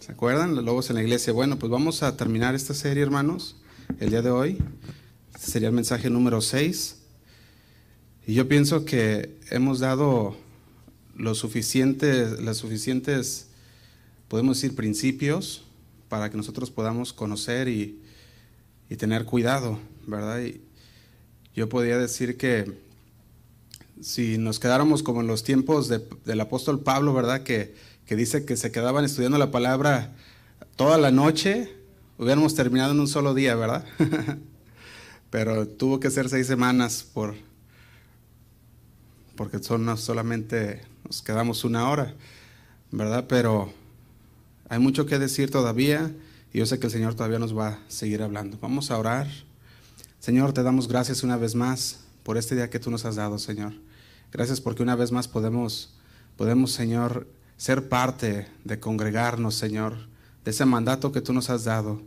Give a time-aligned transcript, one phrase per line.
[0.00, 0.54] ¿Se acuerdan?
[0.54, 1.32] Los lobos en la iglesia.
[1.32, 3.56] Bueno, pues vamos a terminar esta serie, hermanos,
[3.98, 4.58] el día de hoy.
[5.34, 6.96] Este sería el mensaje número 6.
[8.28, 10.36] Y yo pienso que hemos dado
[11.16, 13.48] los suficientes, las suficientes,
[14.28, 15.64] podemos decir, principios
[16.08, 18.00] para que nosotros podamos conocer y,
[18.88, 20.40] y tener cuidado, ¿verdad?
[20.42, 20.60] Y
[21.56, 22.72] yo podría decir que
[24.00, 27.42] si nos quedáramos como en los tiempos del apóstol Pablo, ¿verdad?
[27.42, 27.74] Que,
[28.08, 30.14] que dice que se quedaban estudiando la palabra
[30.76, 31.70] toda la noche,
[32.16, 33.84] hubiéramos terminado en un solo día, ¿verdad?
[35.30, 37.34] Pero tuvo que ser seis semanas por,
[39.36, 42.14] porque son solamente nos quedamos una hora,
[42.90, 43.26] ¿verdad?
[43.28, 43.74] Pero
[44.70, 46.10] hay mucho que decir todavía
[46.54, 48.56] y yo sé que el Señor todavía nos va a seguir hablando.
[48.58, 49.26] Vamos a orar.
[50.18, 53.38] Señor, te damos gracias una vez más por este día que tú nos has dado,
[53.38, 53.74] Señor.
[54.32, 55.90] Gracias porque una vez más podemos,
[56.38, 57.26] podemos, Señor,
[57.58, 60.08] ser parte de congregarnos, Señor,
[60.44, 62.00] de ese mandato que tú nos has dado.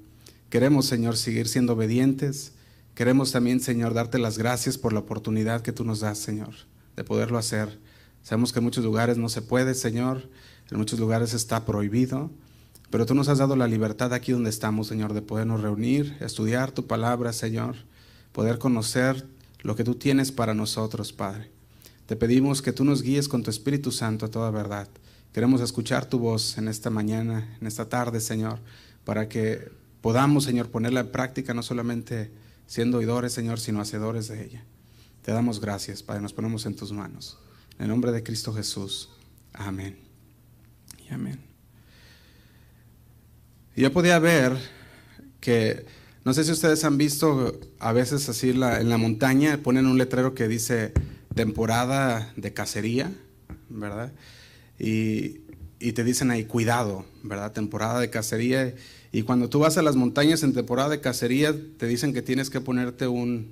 [0.50, 2.54] Queremos, Señor, seguir siendo obedientes.
[2.96, 6.56] Queremos también, Señor, darte las gracias por la oportunidad que tú nos das, Señor,
[6.96, 7.80] de poderlo hacer.
[8.24, 10.30] Sabemos que en muchos lugares no se puede, Señor,
[10.72, 12.32] en muchos lugares está prohibido,
[12.90, 16.72] pero tú nos has dado la libertad aquí donde estamos, Señor, de podernos reunir, estudiar
[16.72, 17.76] tu palabra, Señor,
[18.32, 19.26] poder conocer
[19.64, 21.52] lo que tú tienes para nosotros, Padre.
[22.06, 24.88] Te pedimos que tú nos guíes con tu Espíritu Santo a toda verdad.
[25.34, 28.60] Queremos escuchar tu voz en esta mañana, en esta tarde, Señor,
[29.06, 32.32] para que podamos, Señor, ponerla en práctica, no solamente
[32.68, 34.66] siendo oidores, Señor, sino hacedores de ella.
[35.22, 37.38] Te damos gracias, Padre, nos ponemos en tus manos.
[37.78, 39.10] En el nombre de Cristo Jesús.
[39.54, 39.98] Amén.
[41.10, 41.40] Y amén.
[43.76, 44.58] Yo podía ver
[45.40, 45.86] que,
[46.26, 50.36] no sé si ustedes han visto a veces así en la montaña, ponen un letrero
[50.36, 50.92] que dice
[51.36, 53.14] temporada de cacería,
[53.70, 54.12] ¿verdad?
[54.84, 57.52] Y, te dicen ahí, cuidado, ¿verdad?
[57.52, 58.74] Temporada de cacería.
[59.12, 62.50] Y cuando tú vas a las montañas en temporada de cacería, te dicen que tienes
[62.50, 63.52] que ponerte un,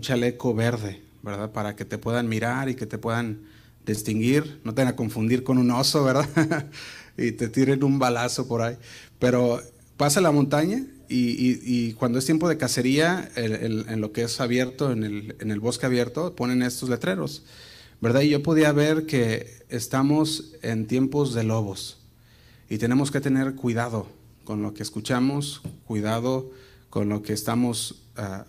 [0.00, 1.52] chaleco verde, ¿verdad?
[1.52, 3.40] Para que te puedan mirar y que te puedan
[3.84, 6.70] distinguir, no te van a confundir con un oso, ¿verdad?
[7.18, 8.76] y te tiren un balazo por ahí.
[9.18, 9.60] Pero
[9.98, 15.04] pasa la montaña y, cuando es tiempo de cacería, en lo que es abierto, en
[15.38, 17.42] el, bosque abierto, ponen estos letreros,
[18.04, 18.20] ¿verdad?
[18.20, 21.96] Y yo podía ver que estamos en tiempos de lobos
[22.68, 24.06] y tenemos que tener cuidado
[24.44, 26.50] con lo que escuchamos, cuidado
[26.90, 28.44] con lo que estamos, ah,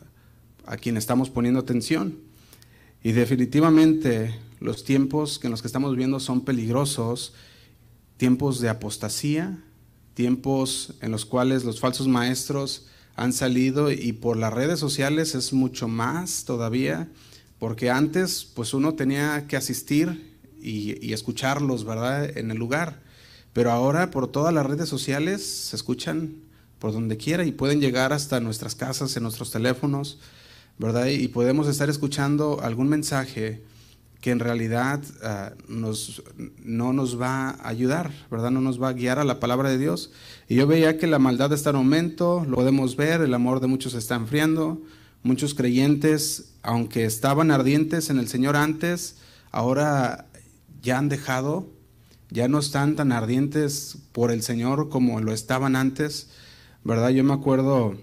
[0.65, 2.17] a quien estamos poniendo atención.
[3.01, 7.33] Y definitivamente los tiempos en los que estamos viviendo son peligrosos,
[8.17, 9.63] tiempos de apostasía,
[10.15, 15.53] tiempos en los cuales los falsos maestros han salido y por las redes sociales es
[15.53, 17.09] mucho más todavía,
[17.59, 22.37] porque antes pues uno tenía que asistir y, escucharlos, ¿verdad?
[22.37, 23.01] En el lugar,
[23.53, 26.35] pero ahora por todas las redes sociales se escuchan
[26.79, 30.19] por donde quiera y pueden llegar hasta nuestras casas, en nuestros teléfonos,
[30.77, 31.07] ¿verdad?
[31.07, 33.61] Y podemos estar escuchando algún mensaje
[34.25, 36.23] que en realidad ah, nos,
[36.63, 38.49] no nos va a ayudar, ¿verdad?
[38.49, 40.11] No nos va a guiar a la palabra de Dios.
[40.49, 43.67] Y yo veía que la maldad está en aumento, lo podemos ver, el amor de
[43.67, 44.81] muchos está enfriando,
[45.25, 49.15] muchos creyentes, aunque estaban ardientes en el Señor antes,
[49.51, 50.27] ahora
[50.83, 51.67] ya han dejado,
[52.29, 56.29] ya no están tan ardientes por el Señor como lo estaban antes,
[56.83, 57.09] ¿verdad?
[57.09, 57.97] Yo me acuerdo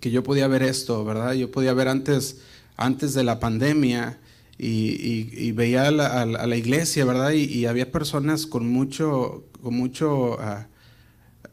[0.00, 1.32] que yo podía ver esto, ¿verdad?
[1.32, 2.42] Yo podía ver antes,
[2.76, 4.18] antes de la pandemia,
[4.58, 7.30] y, veía a la, iglesia, ¿verdad?
[7.30, 10.66] Y, había personas con mucho, con mucho ah,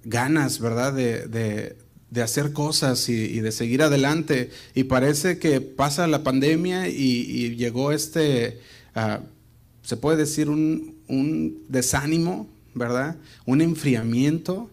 [0.04, 0.94] ganas, ¿verdad?
[0.94, 1.78] De,
[2.22, 4.52] hacer cosas y, de seguir adelante.
[4.74, 8.60] Y parece que pasa la pandemia y, llegó este,
[8.96, 9.22] ah,
[9.84, 13.18] se puede decir, un, un desánimo, ¿verdad?
[13.46, 14.70] Un enfriamiento.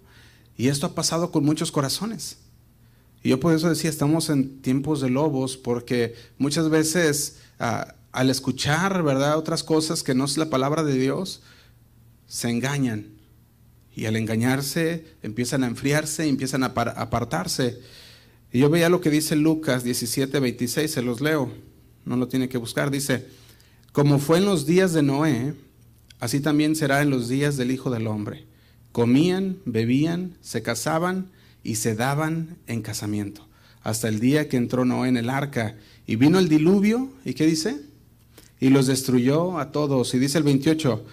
[0.56, 2.38] Y esto ha pasado con muchos corazones.
[3.22, 8.30] Y yo por eso decía, estamos en tiempos de lobos, porque muchas veces ah, al
[8.30, 11.40] escuchar, ¿verdad?, otras cosas que no es la palabra de Dios,
[12.26, 13.06] se engañan.
[13.94, 17.80] Y al engañarse, empiezan a enfriarse, empiezan a apartarse.
[18.52, 21.52] Y yo veía lo que dice Lucas 17, 26, se los leo,
[22.04, 22.90] no lo tiene que buscar.
[22.90, 23.26] Dice,
[23.92, 25.54] como fue en los días de Noé,
[26.20, 28.46] así también será en los días del Hijo del Hombre.
[28.92, 31.30] Comían, bebían, se casaban
[31.62, 33.48] y se daban en casamiento,
[33.82, 35.76] hasta el día que entró Noé en el arca.
[36.06, 37.92] Y vino el diluvio, ¿y qué dice?
[38.62, 40.14] y los destruyó a todos.
[40.14, 41.04] Y dice el 28,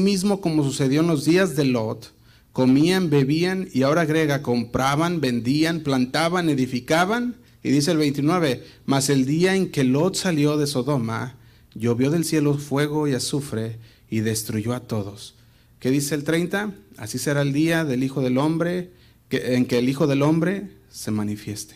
[0.00, 2.14] mismo como sucedió en los días de Lot,
[2.56, 7.36] comían, bebían y ahora agrega, compraban, vendían, plantaban, edificaban.
[7.62, 11.36] Y dice el 29, mas el día en que Lot salió de Sodoma,
[11.74, 15.34] llovió del cielo fuego y azufre y destruyó a todos.
[15.80, 16.72] ¿Qué dice el 30?
[16.96, 18.90] Así será el día del Hijo del Hombre,
[19.28, 21.74] en que el Hijo del Hombre se manifieste.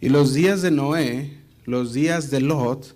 [0.00, 2.94] Y los días de Noé, los días de Lot,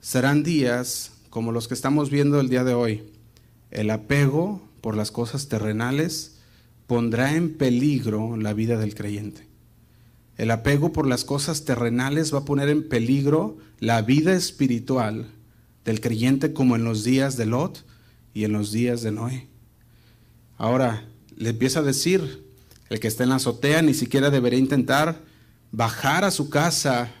[0.00, 3.04] serán días como los que estamos viendo el día de hoy.
[3.70, 6.36] El apego por las cosas terrenales
[6.86, 9.46] pondrá en peligro la vida del creyente.
[10.36, 15.26] El apego por las cosas terrenales va a poner en peligro la vida espiritual
[15.84, 17.84] del creyente como en los días de Lot
[18.34, 19.48] y en los días de Noé.
[20.56, 22.44] Ahora, le empieza a decir,
[22.88, 25.20] el que está en la azotea ni siquiera debería intentar
[25.72, 27.12] bajar a su casa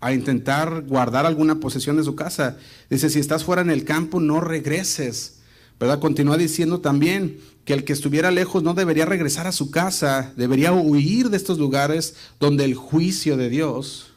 [0.00, 2.56] a intentar guardar alguna posesión de su casa.
[2.88, 5.37] Dice, si estás fuera en el campo, no regreses.
[5.78, 6.00] ¿Verdad?
[6.00, 10.72] Continúa diciendo también que el que estuviera lejos no debería regresar a su casa, debería
[10.72, 14.14] huir de estos lugares donde el juicio de Dios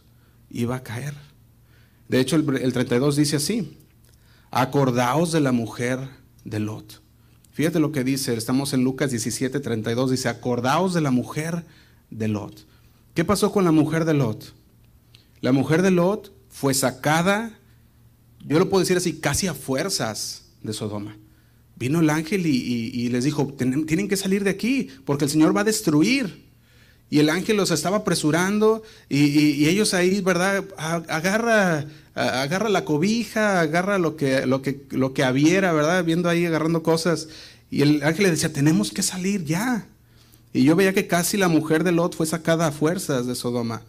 [0.50, 1.13] iba a caer.
[2.08, 3.78] De hecho, el, el 32 dice así,
[4.50, 6.00] acordaos de la mujer
[6.44, 7.02] de Lot.
[7.52, 11.66] Fíjate lo que dice, estamos en Lucas 17, 32, dice, acordaos de la mujer
[12.10, 12.66] de Lot.
[13.13, 14.54] ¿Qué pasó con la mujer de Lot?
[15.42, 17.58] La mujer de Lot fue sacada,
[18.46, 21.18] yo lo puedo decir así, casi a fuerzas de Sodoma.
[21.81, 25.62] Vino el ángel y, les dijo, tienen que salir de aquí porque el Señor va
[25.62, 26.45] a destruir.
[27.10, 30.63] Y el ángel los estaba apresurando y, ellos ahí, ¿verdad?
[30.78, 36.06] Agarra, agarra la cobija, agarra lo que, lo, que, lo que habiera, ¿verdad?
[36.06, 37.30] Viendo ahí, agarrando cosas.
[37.72, 39.88] Y el ángel le decía, tenemos que salir ya.
[40.54, 43.81] Y yo veía que casi la mujer de Lot fue sacada a fuerzas de Sodoma.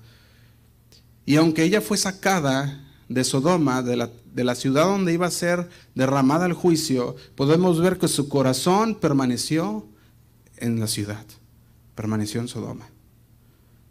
[1.27, 5.31] Y aunque ella fue sacada de Sodoma, de la, de la, ciudad donde iba a
[5.31, 9.87] ser derramada el juicio, podemos ver que su corazón permaneció
[10.57, 11.25] en la ciudad,
[11.95, 12.89] permaneció en Sodoma.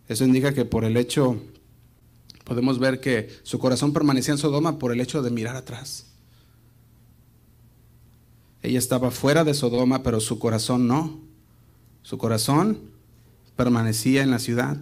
[0.07, 1.41] Eso indica que por el hecho,
[2.43, 6.07] podemos ver que su corazón permanecía en Sodoma por el hecho de mirar atrás.
[8.63, 11.19] Ella estaba fuera de Sodoma, pero su corazón no.
[12.03, 12.79] Su corazón
[13.55, 14.77] permanecía en la ciudad.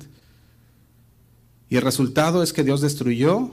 [1.69, 3.51] Y el resultado es que Dios destruyó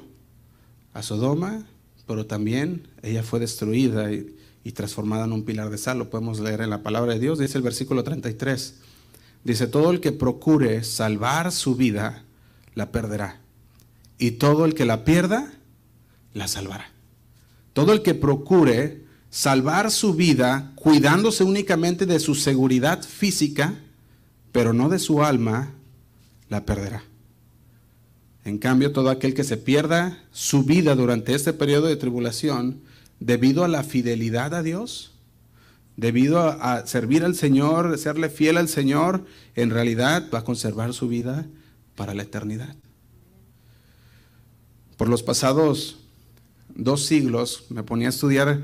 [0.96, 1.66] a Sodoma,
[2.06, 4.34] pero también ella fue destruida y,
[4.72, 5.98] transformada en un pilar de sal.
[5.98, 8.74] Lo podemos leer en la palabra de Dios, dice el versículo 33.
[9.44, 12.24] Dice, todo el que procure salvar su vida,
[12.74, 13.40] la perderá.
[14.18, 15.52] Y todo el que la pierda,
[16.34, 16.90] la salvará.
[17.74, 23.74] Todo el que procure salvar su vida cuidándose únicamente de su seguridad física,
[24.50, 25.74] pero no de su alma,
[26.48, 27.04] la perderá.
[28.46, 32.80] En cambio, todo aquel que se pierda su vida durante este periodo de tribulación,
[33.18, 35.10] debido a la fidelidad a Dios,
[35.96, 39.24] debido a, servir al Señor, serle fiel al Señor,
[39.56, 41.44] en realidad va a conservar su vida
[41.96, 42.76] para la eternidad.
[44.96, 45.98] Por los pasados
[46.72, 48.62] dos siglos me ponía a estudiar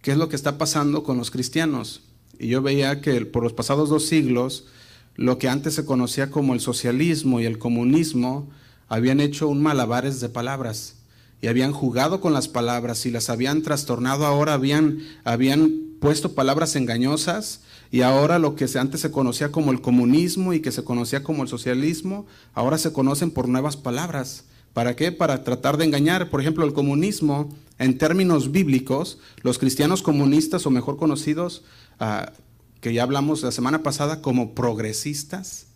[0.00, 2.00] qué es lo que está pasando con los cristianos.
[2.38, 4.68] Y yo veía que por los pasados dos siglos,
[5.16, 8.48] lo que antes se conocía como el socialismo y el comunismo,
[8.88, 10.96] habían hecho un malabares de palabras
[11.40, 16.74] y habían jugado con las palabras y las habían trastornado, ahora habían, habían puesto palabras
[16.76, 21.22] engañosas y ahora lo que antes se conocía como el comunismo y que se conocía
[21.22, 24.44] como el socialismo, ahora se conocen por nuevas palabras.
[24.74, 25.10] ¿Para qué?
[25.10, 26.28] Para tratar de engañar.
[26.28, 27.48] Por ejemplo, el comunismo,
[27.78, 31.64] en términos bíblicos, los cristianos comunistas o mejor conocidos,
[31.98, 32.32] ah,
[32.80, 35.67] que ya hablamos la semana pasada como progresistas,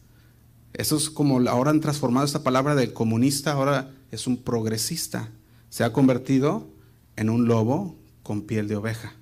[0.74, 5.30] eso es como ahora han transformado esta palabra del comunista, ahora es un progresista.
[5.68, 6.68] Se ha convertido
[7.16, 9.14] en un lobo con piel de oveja.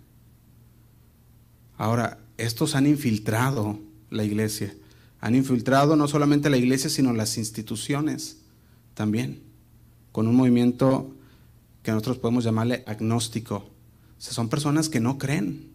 [1.76, 3.78] Ahora, estos han infiltrado
[4.10, 4.74] la iglesia.
[5.20, 8.38] Han infiltrado no solamente la iglesia, sino las instituciones
[8.94, 9.42] también,
[10.12, 11.14] con un movimiento
[11.82, 13.70] que nosotros podemos llamarle agnóstico.
[14.18, 15.70] Son personas que no creen,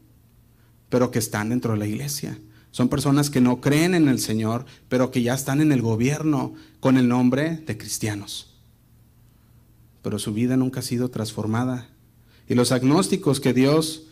[0.89, 2.37] pero que están dentro de la iglesia.
[2.75, 6.55] Son personas que no creen en el Señor, pero que ya están en el gobierno
[6.81, 8.53] con el nombre de cristianos.
[10.01, 11.87] Pero su vida nunca ha sido transformada.
[12.49, 14.07] Y los agnósticos que Dios,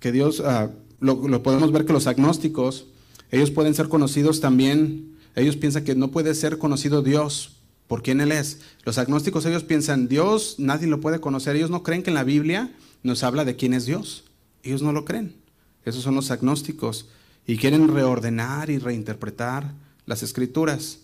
[0.00, 2.86] que Dios, ah, lo, podemos ver que los agnósticos,
[3.30, 8.22] ellos pueden ser conocidos también, ellos piensan que no puede ser conocido Dios por quién
[8.22, 8.60] Él es.
[8.82, 11.54] Los agnósticos, ellos piensan, Dios nadie lo puede conocer.
[11.54, 14.24] Ellos no creen que en la Biblia nos habla de quién es Dios.
[14.62, 15.36] Ellos no lo creen.
[15.84, 17.10] Esos son los agnósticos
[17.46, 19.72] y quieren reordenar y reinterpretar
[20.04, 21.00] las escrituras.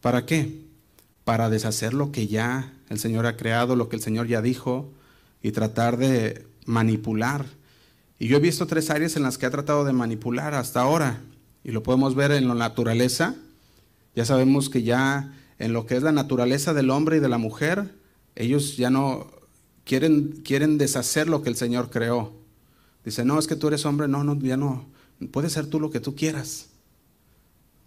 [0.00, 0.62] ¿Para qué?
[1.24, 4.92] Para deshacer lo que ya el Señor ha creado, lo que el Señor ya dijo
[5.42, 7.46] y tratar de manipular.
[8.18, 11.20] Y yo he visto tres áreas en las que ha tratado de manipular hasta ahora
[11.64, 13.34] y lo podemos ver en la naturaleza.
[14.14, 17.38] Ya sabemos que ya en lo que es la naturaleza del hombre y de la
[17.38, 17.94] mujer,
[18.36, 19.26] ellos ya no
[19.84, 22.32] quieren, quieren deshacer lo que el Señor creó.
[23.04, 24.86] Dice, no, es que tú eres hombre, no, no, ya no,
[25.30, 26.70] puedes ser tú lo que tú quieras.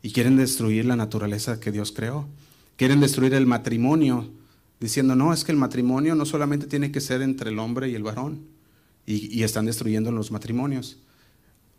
[0.01, 2.27] Y quieren destruir la naturaleza que Dios creó.
[2.75, 4.29] Quieren destruir el matrimonio,
[4.79, 7.95] diciendo, no, es que el matrimonio no solamente tiene que ser entre el hombre y
[7.95, 8.45] el varón.
[9.05, 10.97] Y, y están destruyendo los matrimonios.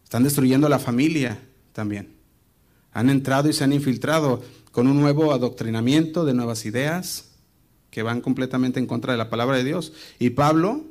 [0.04, 1.40] Están destruyendo la familia
[1.72, 2.14] también.
[2.92, 7.28] Han entrado y se han infiltrado con un nuevo adoctrinamiento de nuevas ideas
[7.90, 9.92] que van completamente en contra de la palabra de Dios.
[10.18, 10.84] Y Pablo,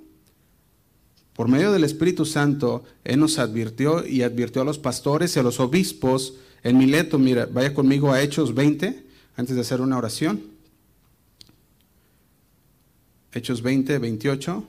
[1.37, 5.43] por medio del Espíritu Santo, Él nos advirtió y advirtió a los pastores y a
[5.43, 7.19] los obispos en Mileto.
[7.19, 10.41] Mira, vaya conmigo a Hechos 20, antes de hacer una oración.
[13.31, 14.67] Hechos 20, 28.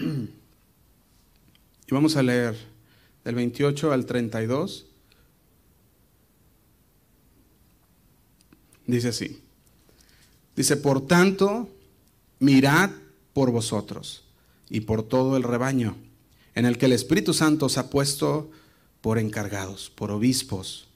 [0.00, 0.28] Y
[1.90, 2.56] vamos a leer
[3.24, 4.86] del 28 al 32.
[8.88, 9.40] Dice así.
[10.56, 11.68] Dice, por tanto,
[12.40, 12.90] mirad
[13.34, 14.24] por vosotros
[14.70, 15.96] y por todo el rebaño,
[16.54, 18.50] en el que el Espíritu Santo os ha puesto
[19.02, 20.86] por encargados, por obispos,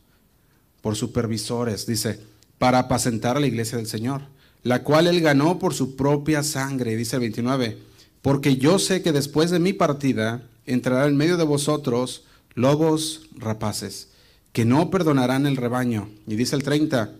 [0.80, 2.21] por supervisores, dice,
[2.57, 4.23] para apacentar a la iglesia del Señor,
[4.62, 7.78] la cual él ganó por su propia sangre, dice el 29,
[8.23, 14.09] porque yo sé que después de mi partida entrará en medio de vosotros lobos rapaces,
[14.52, 16.09] que no perdonarán el rebaño.
[16.26, 17.12] Y dice el 30,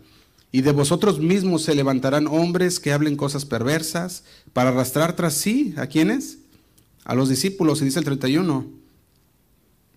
[0.51, 5.75] y de vosotros mismos se levantarán hombres que hablen cosas perversas para arrastrar tras sí,
[5.77, 6.39] ¿a quiénes?
[7.05, 8.67] A los discípulos, y dice el 31.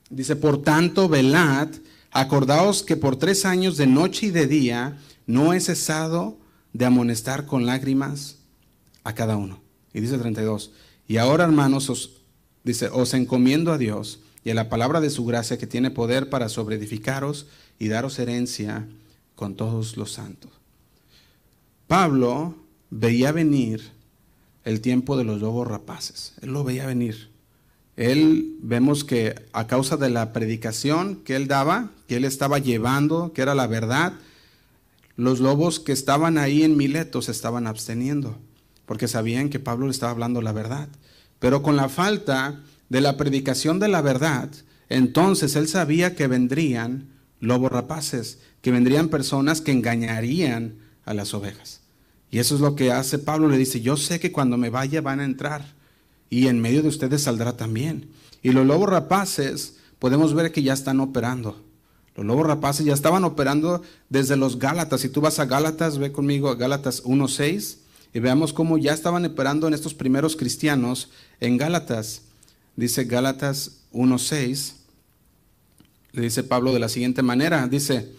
[0.10, 1.70] Dice, por tanto, velad,
[2.12, 6.38] acordaos que por tres años de noche y de día no he cesado
[6.74, 8.38] de amonestar con lágrimas
[9.06, 9.62] a cada uno.
[9.94, 10.72] Y dice el 32,
[11.08, 12.22] y ahora hermanos, os,
[12.64, 16.30] dice, os encomiendo a Dios y a la palabra de su gracia que tiene poder
[16.30, 17.48] para sobreedificaros
[17.80, 18.88] y daros herencia
[19.42, 20.52] con todos los santos.
[21.88, 22.54] Pablo
[22.92, 23.82] veía venir
[24.64, 26.34] el tiempo de los lobos rapaces.
[26.44, 27.32] Él lo veía venir.
[27.96, 33.34] Él vemos que a causa de la predicación que él daba, que él estaba llevando,
[33.34, 34.14] que era la verdad,
[35.16, 38.38] los lobos que estaban ahí en Mileto se estaban absteniendo,
[38.86, 40.88] porque sabían que Pablo le estaba hablando la verdad.
[41.40, 44.52] Pero con la falta de la predicación de la verdad,
[44.88, 47.10] entonces él sabía que vendrían
[47.42, 51.82] lobos rapaces, que vendrían personas que engañarían a las ovejas.
[52.30, 55.02] Y eso es lo que hace Pablo, le dice, yo sé que cuando me vaya
[55.02, 55.74] van a entrar
[56.30, 58.08] y en medio de ustedes saldrá también.
[58.42, 61.62] Y los lobos rapaces podemos ver que ya están operando.
[62.16, 65.02] Los lobos rapaces ya estaban operando desde los Gálatas.
[65.02, 67.78] Si tú vas a Gálatas, ve conmigo a Gálatas 1.6
[68.14, 72.22] y veamos cómo ya estaban operando en estos primeros cristianos en Gálatas.
[72.76, 74.81] Dice Gálatas 1.6
[76.14, 78.10] le dice Pablo de la siguiente manera, dice,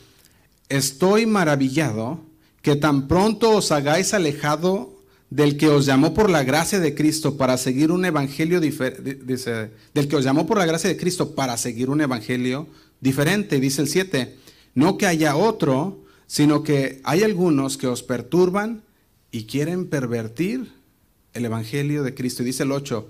[0.69, 2.21] estoy maravillado
[2.63, 4.93] que tan pronto os hagáis alejado
[5.31, 10.09] del que os llamó por la gracia de Cristo para seguir un evangelio dice, del
[10.09, 12.67] que os llamó por la gracia de Cristo para seguir un evangelio
[13.01, 14.37] diferente, dice el 7,
[14.75, 18.83] no que haya otro, sino que hay algunos que os perturban
[19.31, 20.73] y quieren pervertir
[21.35, 22.43] el evangelio de Cristo.
[22.43, 23.09] Y dice el 8,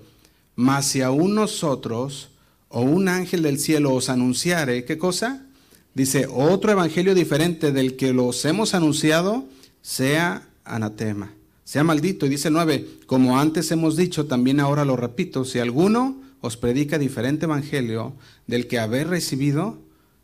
[0.55, 2.29] mas si aún nosotros
[2.75, 5.45] o un ángel del cielo os anunciare, ¿qué cosa?
[5.93, 9.45] Dice, otro evangelio diferente del que los hemos anunciado,
[9.83, 12.25] sea anatema, sea maldito.
[12.25, 16.97] Y dice 9, como antes hemos dicho, también ahora lo repito, si alguno os predica
[16.97, 18.13] diferente evangelio
[18.47, 19.77] del que habéis recibido,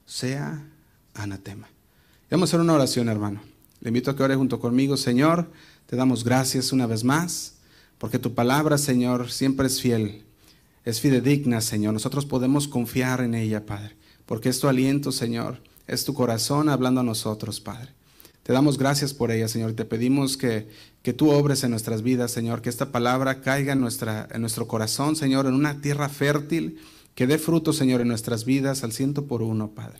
[0.08, 0.66] sea
[1.14, 1.70] anatema.
[2.32, 3.42] Vamos a hacer una oración, hermano.
[3.80, 5.52] Le invito a que ore junto conmigo, Señor,
[5.86, 7.58] te damos gracias una vez más,
[8.00, 10.24] porque tu palabra, Señor, siempre es fiel
[10.90, 11.94] es fidedigna, Señor.
[11.94, 17.02] Nosotros podemos confiar en ella, Padre, porque es tu aliento, Señor, es tu corazón hablando
[17.02, 17.94] a nosotros, Padre.
[18.44, 20.68] Te damos gracias por ella, Señor, te pedimos que,
[21.04, 24.68] que tú obres en nuestras vidas, Señor, que esta palabra caiga en, nuestra, en nuestro
[24.68, 26.80] corazón, Señor, en una tierra fértil,
[27.14, 30.00] que dé fruto, Señor, en nuestras vidas al ciento por uno, Padre.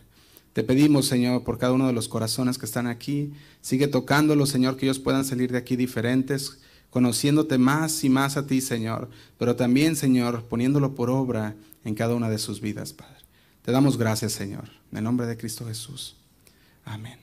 [0.52, 4.76] Te pedimos, Señor, por cada uno de los corazones que están aquí, sigue tocándolos, Señor,
[4.76, 6.58] que ellos puedan salir de aquí diferentes,
[6.90, 11.54] conociéndote más y más a ti, Señor, pero también, Señor, poniéndolo por obra
[11.84, 13.14] en cada una de sus vidas, Padre.
[13.62, 16.16] Te damos gracias, Señor, en el nombre de Cristo Jesús.
[16.84, 17.18] Amén.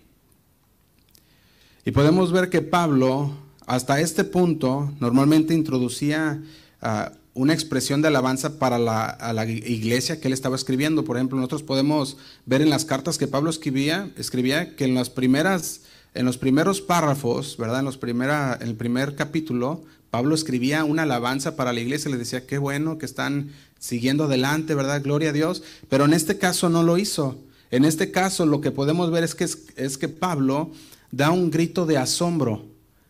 [1.84, 3.32] Y podemos ver que Pablo,
[3.66, 6.42] hasta este punto, normalmente introducía
[6.82, 11.04] ah, una expresión de alabanza para la, la, iglesia que él estaba escribiendo.
[11.04, 15.10] Por ejemplo, nosotros podemos ver en las cartas que Pablo escribía, escribía que en las
[15.10, 15.82] primeras
[16.18, 17.80] en los primeros párrafos, ¿verdad?
[17.80, 22.48] En, los primera, el primer capítulo, Pablo escribía una alabanza para la iglesia, le decía,
[22.48, 25.04] qué bueno que están siguiendo adelante, ¿verdad?
[25.04, 25.62] Gloria a Dios.
[25.90, 27.38] Pero en este caso no lo hizo.
[27.70, 30.72] En este caso lo que podemos ver es que, es que Pablo
[31.12, 32.66] da un grito de asombro.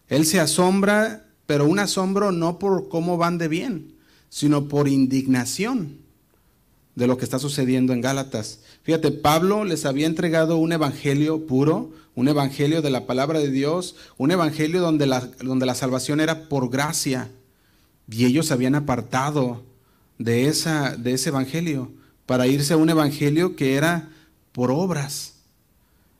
[0.09, 3.93] Él se asombra, pero un asombro no por cómo van de bien,
[4.27, 5.97] sino por indignación
[6.95, 8.59] de lo que está sucediendo en Gálatas.
[8.87, 13.97] Fíjate, Pablo les había entregado un evangelio puro, un evangelio de la palabra de Dios,
[14.15, 17.29] un evangelio donde la, donde la salvación era por gracia.
[18.09, 19.61] Y ellos se habían apartado
[20.19, 21.91] de, esa, de ese evangelio
[22.25, 24.07] para irse a un evangelio que era
[24.53, 25.33] por obras.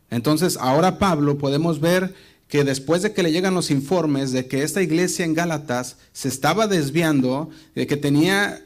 [0.09, 2.13] Entonces, ahora Pablo podemos ver
[2.49, 6.27] que después de que le llegan los informes de que esta iglesia en Gálatas se
[6.27, 8.61] estaba desviando, de que, tenía,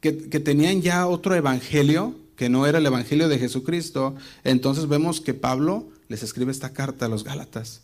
[0.00, 5.34] que, tenían ya otro evangelio, que no era el evangelio de Jesucristo, entonces vemos que
[5.34, 7.82] Pablo les escribe esta carta a los Gálatas.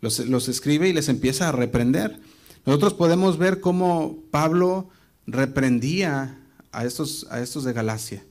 [0.00, 2.18] Los, los escribe y les empieza a reprender.
[2.66, 4.88] Nosotros podemos ver cómo Pablo
[5.28, 6.36] reprendía
[6.72, 8.24] a estos, a estos de Galacia.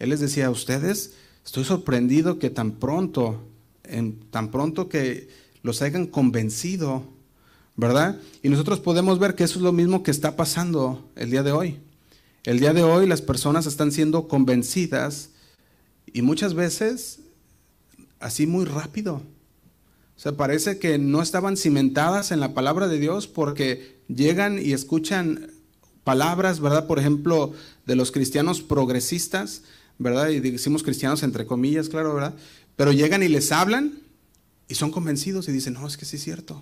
[0.00, 1.12] Él les decía a ustedes,
[1.46, 3.46] estoy sorprendido que tan pronto,
[4.32, 5.28] tan pronto que
[5.62, 7.04] los hayan convencido,
[7.76, 8.18] ¿verdad?
[8.42, 11.52] Y nosotros podemos ver que eso es lo mismo que está pasando el día de
[11.52, 11.78] hoy.
[12.44, 15.30] El día de hoy las personas están siendo convencidas
[16.12, 17.20] y muchas veces
[18.18, 19.22] así muy rápido.
[20.16, 24.72] O sea, parece que no estaban cimentadas en la palabra de Dios porque llegan y
[24.72, 25.52] escuchan
[26.02, 26.88] palabras, ¿verdad?
[26.88, 27.52] Por ejemplo,
[27.86, 29.62] de los cristianos progresistas,
[29.98, 30.30] ¿verdad?
[30.30, 32.34] Y decimos cristianos entre comillas, claro, ¿verdad?
[32.74, 34.00] Pero llegan y les hablan
[34.66, 36.60] y son convencidos y dicen, no, es que sí es cierto.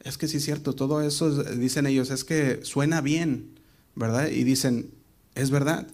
[0.00, 0.72] Es que sí es cierto.
[0.72, 3.53] Todo eso, dicen ellos, es que suena bien,
[3.94, 4.28] ¿verdad?
[4.28, 4.90] Y dicen,
[5.34, 5.86] es verdad.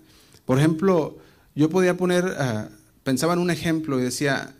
[0.44, 1.18] Por ejemplo,
[1.54, 2.70] yo podía poner, uh,
[3.02, 4.54] pensaba en un ejemplo y decía,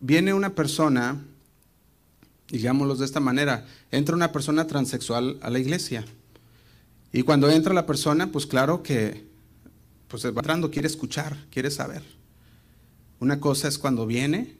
[0.00, 1.22] viene una persona,
[2.48, 6.04] digámoslo de esta manera, entra una persona transexual a la iglesia.
[7.12, 9.26] Y cuando entra la persona, pues claro que
[10.08, 12.02] pues va entrando, quiere escuchar, quiere saber.
[13.20, 14.58] Una cosa es cuando viene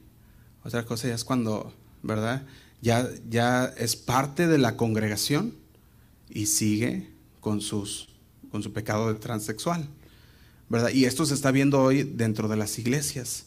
[0.63, 1.73] otra cosa ya es cuando,
[2.03, 2.43] ¿verdad?
[2.81, 5.55] Ya, ya es parte de la congregación
[6.29, 7.09] y sigue
[7.39, 8.09] con, sus,
[8.51, 9.87] con su pecado de transexual,
[10.69, 10.89] ¿verdad?
[10.89, 13.45] Y esto se está viendo hoy dentro de las iglesias.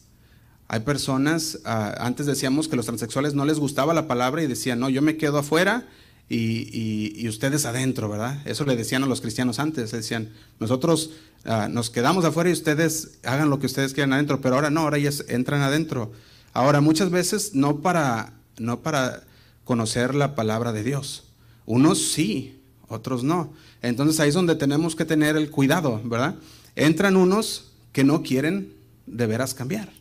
[0.68, 4.81] Hay personas, ah, antes decíamos que los transexuales no les gustaba la palabra y decían,
[4.81, 5.87] no, yo me quedo afuera
[6.28, 8.40] y, y, ustedes adentro, ¿verdad?
[8.46, 11.11] Eso le decían a los cristianos antes, decían, nosotros
[11.44, 14.81] ah, nos quedamos afuera y ustedes hagan lo que ustedes quieran adentro, pero ahora no,
[14.81, 16.12] ahora ellos entran adentro.
[16.55, 19.24] Ahora, muchas veces no para, no para
[19.64, 21.24] conocer la palabra de Dios.
[21.64, 22.62] Unos sí,
[22.92, 23.52] otros no.
[23.83, 26.37] Entonces ahí es donde tenemos que tener el cuidado, ¿verdad?
[26.76, 28.72] Entran unos que no quieren
[29.07, 29.92] de veras cambiar,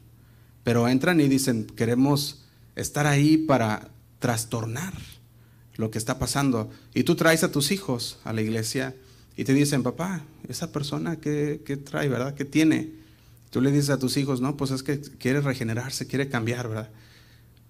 [0.64, 2.44] pero entran y dicen, queremos
[2.76, 4.94] estar ahí para trastornar
[5.76, 6.70] lo que está pasando.
[6.94, 8.96] Y tú traes a tus hijos a la iglesia
[9.36, 12.36] y te dicen, papá, esa persona que, que trae, ¿verdad?
[12.36, 12.92] ¿Qué tiene?
[13.50, 16.90] Tú le dices a tus hijos, no, pues es que quiere regenerarse, quiere cambiar, ¿verdad?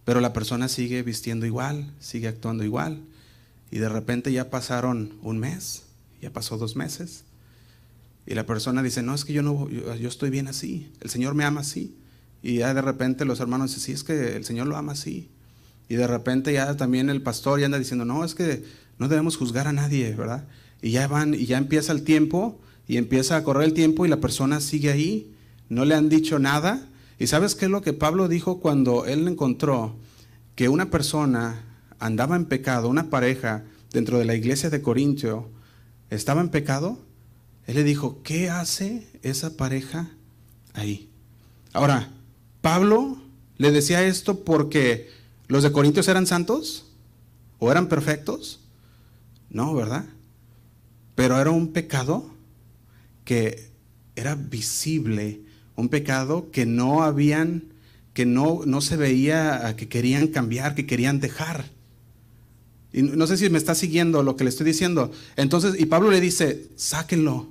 [0.06, 3.02] Pero la persona sigue vistiendo igual, sigue actuando igual.
[3.72, 5.84] Y de repente ya pasaron un mes,
[6.22, 7.24] ya pasó dos meses.
[8.28, 11.34] Y la persona dice, no, es que yo no, yo, estoy bien así, el Señor
[11.34, 11.96] me ama así.
[12.44, 15.30] Y ya de repente los hermanos dicen, sí, es que el Señor lo ama así.
[15.88, 18.64] Y de repente ya también el pastor ya anda diciendo, no, es que
[18.98, 20.48] no debemos juzgar a nadie, ¿verdad?
[20.82, 24.10] Y ya van, y ya empieza el tiempo, y empieza a correr el tiempo, y
[24.10, 25.34] la persona sigue ahí,
[25.70, 26.88] no le han dicho nada.
[27.20, 29.96] ¿Y sabes qué es lo que Pablo dijo cuando él encontró
[30.56, 31.64] que una persona
[32.02, 35.50] andaba en pecado, una pareja dentro de la iglesia de Corintio
[36.10, 37.00] estaba en pecado?
[37.66, 40.10] Él le dijo, ¿qué hace esa pareja
[40.74, 41.10] ahí?
[41.72, 42.12] Ahora,
[42.62, 43.22] Pablo
[43.58, 45.10] le decía esto porque
[45.48, 46.92] los de Corintios eran santos
[47.60, 48.60] o eran perfectos.
[49.50, 50.06] No, ¿verdad?
[51.16, 52.34] Pero era un pecado
[53.24, 53.70] que
[54.16, 55.42] era visible
[55.82, 57.74] un pecado que no habían,
[58.14, 61.66] que no, no se veía, que querían cambiar, que querían dejar.
[62.94, 65.12] Y no sé si me está siguiendo lo que le estoy diciendo.
[65.38, 67.50] Entonces, y Pablo le dice, sáquenlo.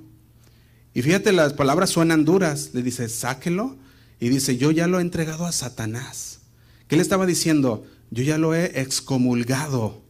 [0.93, 2.71] Y fíjate, las palabras suenan duras.
[2.73, 3.77] Le dice, sáquenlo.
[4.19, 6.41] Y dice, yo ya lo he entregado a Satanás.
[6.87, 7.85] ¿Qué le estaba diciendo?
[8.11, 10.01] Yo ya lo he excomulgado.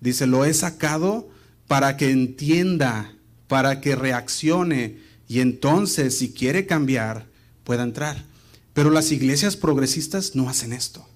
[0.00, 1.30] Dice, lo he sacado
[1.66, 3.14] para que entienda,
[3.48, 4.98] para que reaccione.
[5.26, 7.26] Y entonces, si quiere cambiar,
[7.64, 8.24] pueda entrar.
[8.74, 11.08] Pero las iglesias progresistas no hacen esto.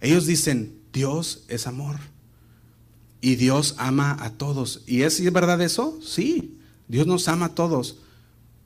[0.00, 1.96] Ellos dicen, Dios es amor.
[3.20, 4.82] Y Dios ama a todos.
[4.86, 5.98] ¿Y es, verdad eso?
[6.02, 7.98] Sí, Dios nos ama a todos,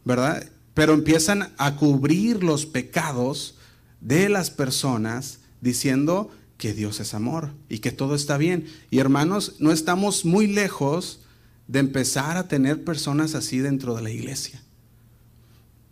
[0.04, 0.48] ¿verdad?
[0.74, 3.54] Pero empiezan a cubrir los pecados
[4.00, 8.66] de las personas diciendo que Dios es amor y que todo está bien.
[8.90, 11.20] Y hermanos, no estamos muy lejos
[11.68, 14.62] de empezar a tener personas así dentro de la iglesia.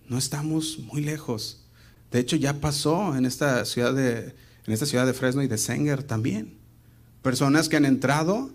[0.09, 1.65] No estamos muy lejos.
[2.11, 4.35] De hecho, ya pasó en esta ciudad de,
[4.67, 6.58] en esta ciudad de Fresno y de Sanger también.
[7.29, 8.49] Personas que han entrado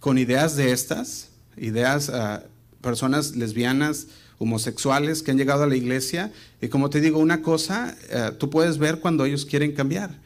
[0.00, 2.42] con ideas de estas, ideas, ah,
[2.80, 6.32] personas lesbianas, homosexuales que han llegado a la iglesia.
[6.60, 10.18] Y como te digo, una cosa, eh, tú puedes ver cuando ellos quieren cambiar,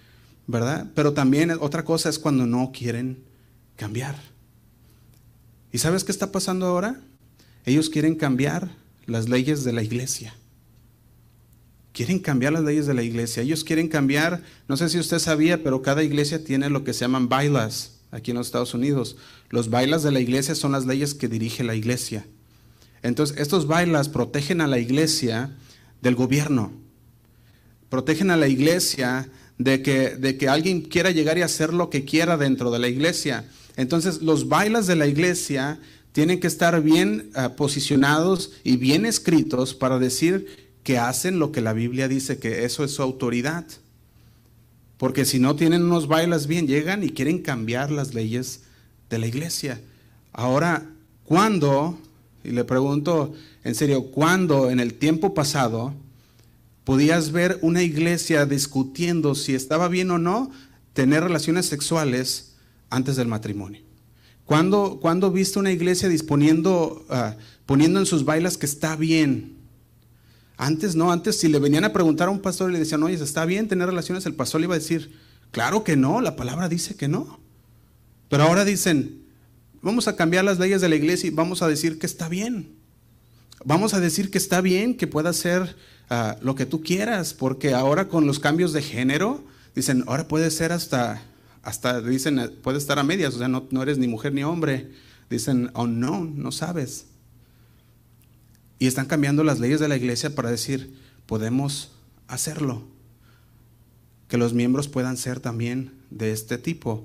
[0.47, 0.87] ¿verdad?
[0.94, 3.23] Pero también otra cosa es cuando no quieren
[3.77, 4.16] cambiar.
[5.70, 6.99] ¿Y sabes qué está pasando ahora?
[7.66, 8.70] Ellos quieren cambiar
[9.05, 10.35] las leyes de la iglesia.
[11.94, 13.44] Quieren cambiar las leyes de la iglesia.
[13.44, 17.02] Ellos quieren cambiar, no sé si usted sabía, pero cada iglesia tiene lo que se
[17.02, 19.16] llaman bailas aquí en los Estados Unidos.
[19.48, 22.26] Los bailas de la iglesia son las leyes que dirige la iglesia.
[23.04, 25.57] Entonces, estos bailas protegen a la iglesia
[26.02, 26.72] del gobierno,
[27.90, 32.04] protegen a la iglesia de que, de que alguien quiera llegar y hacer lo que
[32.04, 33.44] quiera dentro de la iglesia.
[33.76, 35.78] Entonces, los bailas de la iglesia
[36.11, 41.61] tienen que estar bien ah, posicionados y bien escritos para decir que hacen lo que
[41.61, 43.66] la Biblia dice, que eso es su autoridad.
[44.99, 48.62] Porque si no tienen unos bailas bien, llegan y quieren cambiar las leyes
[49.11, 49.81] de la iglesia.
[50.33, 50.87] Ahora,
[51.25, 51.99] ¿cuándo
[52.44, 53.33] y le pregunto,
[53.64, 55.94] en serio, ¿cuándo en el tiempo pasado
[56.85, 60.51] podías ver una iglesia discutiendo si estaba bien o no
[60.92, 62.53] tener relaciones sexuales
[62.90, 63.81] antes del matrimonio?
[64.44, 69.53] ¿Cuándo, cuando viste una iglesia disponiendo, ah, poniendo en sus bailas que está bien?
[70.56, 73.14] Antes no, antes si le venían a preguntar a un pastor y le decían, oye,
[73.14, 74.26] ¿está bien tener relaciones?
[74.26, 75.18] El pastor le iba a decir,
[75.50, 77.40] claro que no, la palabra dice que no.
[78.28, 79.24] Pero ahora dicen,
[79.84, 82.74] Vamos a cambiar las leyes de la iglesia y vamos a decir que está bien.
[83.66, 85.76] Vamos a decir que está bien que pueda ser
[86.08, 90.50] ah, lo que tú quieras, porque ahora con los cambios de género, dicen, ahora puede
[90.50, 91.20] ser hasta,
[91.62, 94.90] hasta dicen, puede estar a medias, o sea, no, no eres ni mujer ni hombre.
[95.28, 97.04] Dicen, oh no, no sabes.
[98.78, 100.94] Y están cambiando las leyes de la iglesia para decir,
[101.26, 101.92] podemos
[102.28, 102.82] hacerlo.
[104.28, 107.04] Que los miembros puedan ser también de este tipo.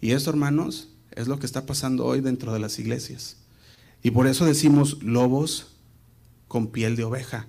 [0.00, 3.36] Y esto, hermanos, es lo que está pasando hoy dentro de las iglesias.
[4.02, 5.68] Y por eso decimos lobos
[6.46, 7.46] con piel de oveja,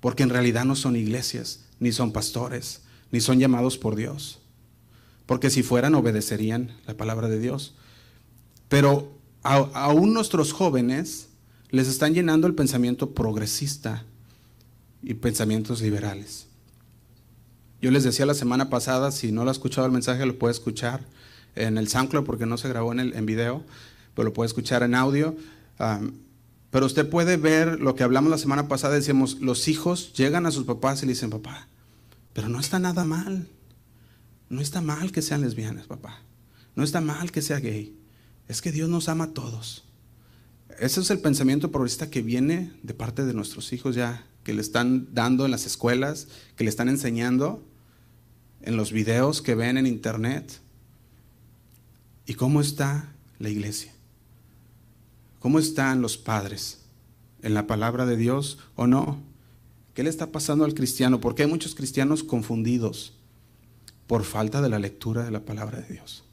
[0.00, 4.40] porque en realidad no son iglesias, ni son pastores, ni son llamados por Dios.
[5.26, 7.74] Porque si fueran, obedecerían la palabra de Dios.
[8.68, 11.25] Pero aún nuestros jóvenes
[11.76, 14.04] les están llenando el pensamiento progresista
[15.02, 16.46] y pensamientos liberales.
[17.80, 20.52] Yo les decía la semana pasada, si no lo ha escuchado el mensaje, lo puede
[20.52, 21.04] escuchar
[21.54, 23.62] en el SoundCloud porque no se grabó en, el, en video,
[24.14, 25.36] pero lo puede escuchar en audio.
[26.70, 30.50] pero usted puede ver lo que hablamos la semana pasada, decíamos, los hijos llegan a
[30.50, 31.68] sus papás y le dicen, papá,
[32.32, 33.48] pero no está nada mal.
[34.48, 36.22] No está mal que sean lesbianas, papá.
[36.74, 37.98] No está mal que sea gay.
[38.48, 39.85] Es que Dios nos ama a todos.
[40.78, 44.60] Ese es el pensamiento progresista que viene de parte de nuestros hijos ya, que le
[44.60, 47.62] están dando en las escuelas, que le están enseñando
[48.62, 50.60] en los videos que ven en internet.
[52.26, 53.92] ¿Y cómo está la iglesia?
[55.40, 56.80] ¿Cómo están los padres?
[57.42, 59.22] ¿En la palabra de Dios o no?
[59.94, 61.20] ¿Qué le está pasando al cristiano?
[61.20, 63.14] Porque hay muchos cristianos confundidos
[64.06, 66.24] por falta de la lectura de la palabra de Dios,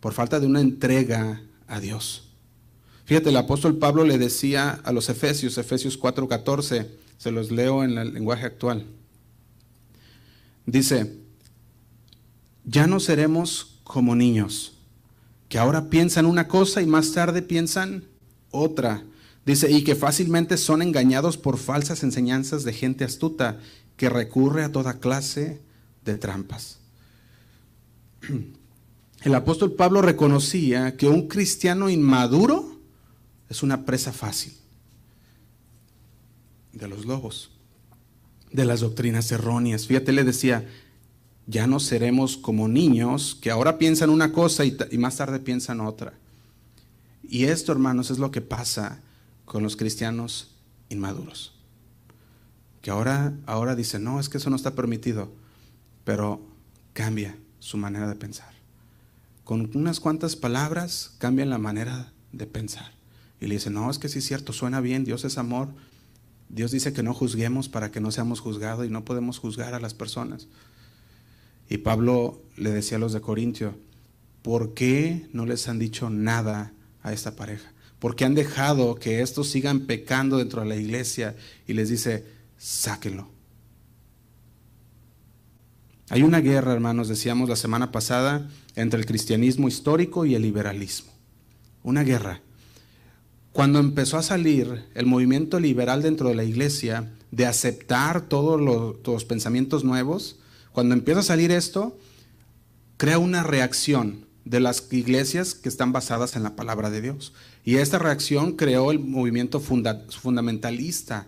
[0.00, 2.31] por falta de una entrega a Dios.
[3.04, 6.88] Fíjate, el apóstol Pablo le decía a los Efesios, Efesios 4:14,
[7.18, 8.86] se los leo en el lenguaje actual.
[10.66, 11.18] Dice,
[12.64, 14.72] ya no seremos como niños
[15.52, 18.04] que ahora piensan una cosa y más tarde piensan
[18.50, 19.04] otra.
[19.44, 23.60] Dice, y que fácilmente son engañados por falsas enseñanzas de gente astuta
[23.98, 25.60] que recurre a toda clase
[26.06, 26.78] de trampas.
[29.22, 32.71] El apóstol Pablo reconocía que un cristiano inmaduro
[33.52, 34.54] es una presa fácil
[36.72, 37.50] de los lobos,
[38.50, 39.86] de las doctrinas erróneas.
[39.86, 40.66] Fíjate, le decía,
[41.46, 46.14] ya no seremos como niños que ahora piensan una cosa y, más tarde piensan otra.
[47.28, 49.02] Y esto, hermanos, es lo que pasa
[49.44, 50.52] con los cristianos
[50.88, 51.52] inmaduros.
[52.80, 55.30] Que ahora, ahora dicen, no, es que eso no está permitido,
[56.04, 56.40] pero
[56.94, 58.54] cambia su manera de pensar.
[59.44, 63.01] Con unas cuantas palabras cambian la manera de pensar.
[63.42, 65.68] Y le dicen, no, es que sí es cierto, suena bien, Dios es amor.
[66.48, 69.80] Dios dice que no juzguemos para que no seamos juzgados y no podemos juzgar a
[69.80, 70.46] las personas.
[71.68, 73.74] Y Pablo le decía a los de Corintio,
[74.42, 77.72] ¿por qué no les han dicho nada a esta pareja?
[77.98, 81.34] ¿Por qué han dejado que estos sigan pecando dentro de la iglesia?
[81.66, 82.24] Y les dice,
[82.58, 83.28] sáquenlo.
[86.10, 91.10] Hay una guerra, hermanos, decíamos la semana pasada, entre el cristianismo histórico y el liberalismo.
[91.82, 92.40] Una guerra.
[93.52, 99.24] Cuando empezó a salir el movimiento liberal dentro de la iglesia de aceptar todos los,
[99.24, 100.38] pensamientos nuevos,
[100.72, 101.98] cuando empieza a salir esto,
[102.96, 107.34] crea una reacción de las iglesias que están basadas en la palabra de Dios.
[107.62, 111.26] Y esta reacción creó el movimiento fundamentalista,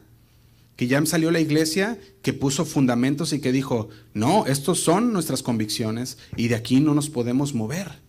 [0.76, 5.42] que ya salió la iglesia que puso fundamentos y que dijo, no, estos son nuestras
[5.42, 8.03] convicciones y de aquí no nos podemos mover.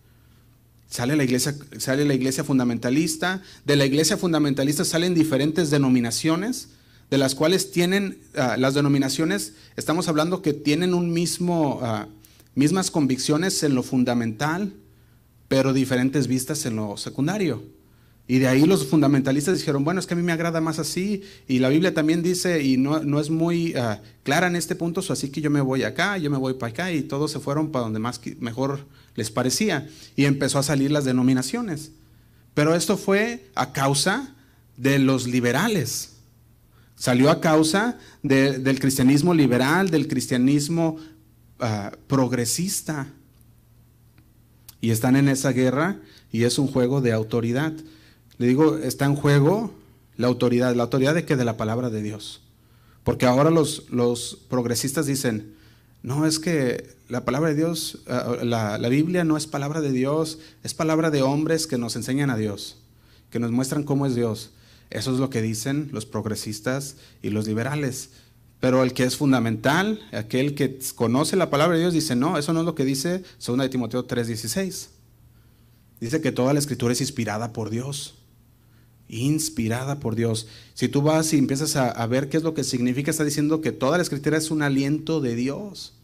[0.88, 6.68] Sale la iglesia, sale la iglesia fundamentalista, de la iglesia fundamentalista salen diferentes denominaciones,
[7.10, 12.08] de las cuales tienen, ah, las denominaciones, estamos hablando que tienen un mismo, ah,
[12.54, 14.72] mismas convicciones en lo fundamental,
[15.48, 17.62] pero diferentes vistas en lo secundario.
[18.28, 21.22] Y de ahí los fundamentalistas dijeron, bueno, es que a mí me agrada más así,
[21.46, 25.30] y la Biblia también dice, y no, es muy ah, clara en este punto, así
[25.30, 27.84] que yo me voy acá, yo me voy para acá, y todos se fueron para
[27.84, 28.80] donde más mejor
[29.16, 31.90] les parecía, y empezó a salir las denominaciones.
[32.54, 34.34] Pero esto fue a causa
[34.76, 36.12] de los liberales,
[36.94, 40.96] salió a causa del cristianismo liberal, del cristianismo
[41.58, 43.08] ah, progresista,
[44.80, 45.98] y están en esa guerra,
[46.30, 47.72] y es un juego de autoridad.
[48.38, 49.74] Le digo, está en juego
[50.16, 50.74] la autoridad.
[50.74, 51.36] ¿La autoridad de qué?
[51.36, 52.42] De la palabra de Dios.
[53.04, 55.55] Porque ahora los, los progresistas dicen,
[56.06, 59.90] no, es que la palabra de Dios, eh, la, la, Biblia no es palabra de
[59.90, 62.78] Dios, es palabra de hombres que nos enseñan a Dios,
[63.28, 64.52] que nos muestran cómo es Dios.
[64.90, 68.10] Eso es lo que dicen los progresistas y los liberales.
[68.60, 72.52] Pero el que es fundamental, aquel que conoce la palabra de Dios, dice, no, eso
[72.52, 74.90] no es lo que dice 2 de Timoteo 3:16.
[76.00, 78.14] Dice que toda la escritura es inspirada por Dios
[79.08, 80.48] inspirada por Dios.
[80.74, 83.72] Si tú vas y empiezas a, ver qué es lo que significa, está diciendo que
[83.72, 85.95] toda la escritura es un aliento de Dios,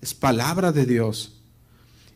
[0.00, 1.40] es palabra de Dios.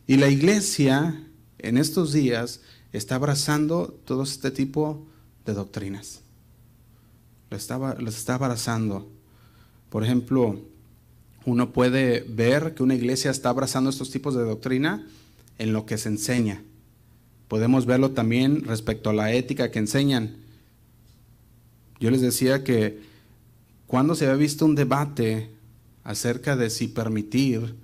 [0.07, 1.23] Y la iglesia
[1.59, 5.05] en estos días está abrazando todo este tipo
[5.45, 6.21] de doctrinas.
[7.49, 7.69] Las
[8.17, 9.11] está, abrazando.
[9.89, 10.59] Por ejemplo,
[11.45, 15.07] uno puede ver que una iglesia está abrazando estos tipos de doctrina
[15.59, 16.63] en lo que se enseña.
[17.47, 20.37] Podemos verlo también respecto a la ética que enseñan.
[21.99, 23.01] Yo les decía que
[23.85, 25.51] cuando se había visto un debate
[26.03, 27.75] acerca de si permitir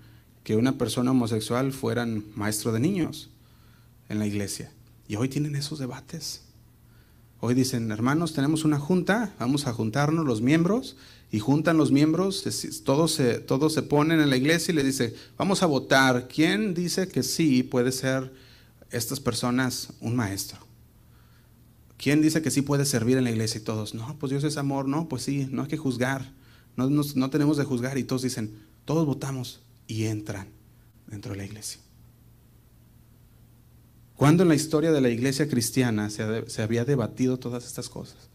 [0.44, 2.06] que una persona homosexual fuera
[2.36, 3.30] maestro de niños
[4.10, 4.72] en la iglesia.
[5.08, 6.42] Y hoy tienen esos debates.
[7.40, 10.98] Hoy dicen, hermanos, tenemos una junta, vamos a juntarnos los miembros,
[11.32, 12.44] y juntan los miembros,
[12.84, 16.74] todos se, todos se ponen en la iglesia y le dice, vamos a votar, ¿quién
[16.74, 18.32] dice que sí puede ser
[18.92, 20.58] estas personas un maestro.
[21.98, 23.94] ¿Quién dice que sí puede servir en la iglesia y todos?
[23.94, 26.32] No, pues Dios es amor, no, pues sí, no hay que juzgar,
[26.88, 30.48] no, no tenemos de juzgar y todos dicen, todos votamos y entran
[31.08, 31.82] dentro de la iglesia.
[34.16, 38.30] ¿Cuándo en la historia de la iglesia cristiana se, se había debatido todas estas cosas?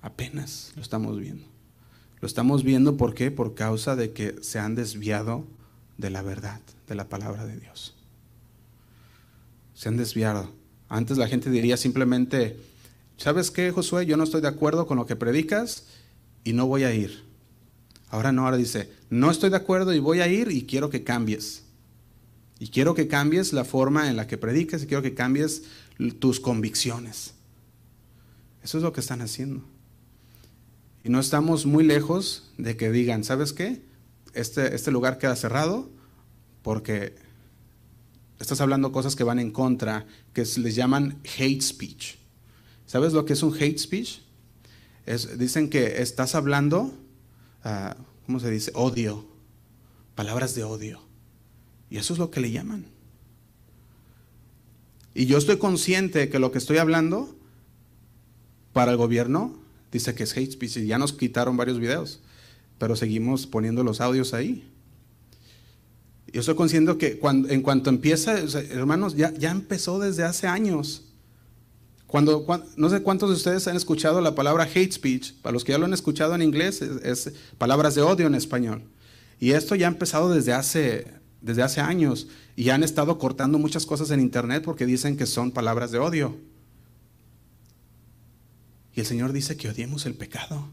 [0.00, 1.44] Apenas lo estamos viendo.
[2.20, 3.30] Lo estamos viendo ¿por qué?
[3.30, 5.44] Por causa de que se han desviado
[5.98, 7.96] de la verdad, de la palabra de Dios
[9.76, 10.50] se han desviado.
[10.88, 12.56] Antes la gente diría simplemente,
[13.18, 14.06] ¿sabes qué, Josué?
[14.06, 15.84] Yo no estoy de acuerdo con lo que predicas
[16.44, 17.25] y no voy a ir.
[18.08, 21.04] Ahora no, ahora dice, no estoy de acuerdo y voy a ir y quiero que
[21.04, 21.64] cambies.
[22.58, 25.64] Y quiero que cambies la forma en la que predicas y quiero que cambies
[26.18, 27.34] tus convicciones.
[28.62, 29.62] Eso es lo que están haciendo.
[31.04, 33.82] Y no estamos muy lejos de que digan, ¿sabes qué?
[34.34, 35.88] Este, este lugar queda cerrado
[36.62, 37.14] porque
[38.40, 42.16] estás hablando cosas que van en contra, que les llaman hate speech.
[42.86, 44.20] ¿Sabes lo que es un hate speech?
[45.38, 46.92] dicen que estás hablando,
[48.26, 48.70] ¿cómo se dice?
[48.74, 49.26] Odio,
[50.14, 51.00] palabras de odio.
[51.90, 52.86] Y eso es lo que le llaman.
[55.14, 57.34] Y yo estoy consciente que lo que estoy hablando
[58.72, 59.58] para el gobierno
[59.90, 62.20] dice que es hate speech y ya nos quitaron varios videos,
[62.78, 64.68] pero seguimos poniendo los audios ahí.
[66.30, 71.05] Yo estoy consciente que cuando, en cuanto empieza, hermanos, ya, ya empezó desde hace años.
[72.06, 75.34] Cuando, no sé cuántos de ustedes han escuchado la palabra hate speech.
[75.42, 78.82] Para los que ya lo han escuchado en inglés, es, palabras de odio en español.
[79.40, 81.06] Y esto ya ha empezado desde hace,
[81.40, 82.28] desde hace años.
[82.54, 86.36] Y han estado cortando muchas cosas en internet porque dicen que son palabras de odio.
[88.94, 90.68] Y el Señor dice que odiemos el pecado.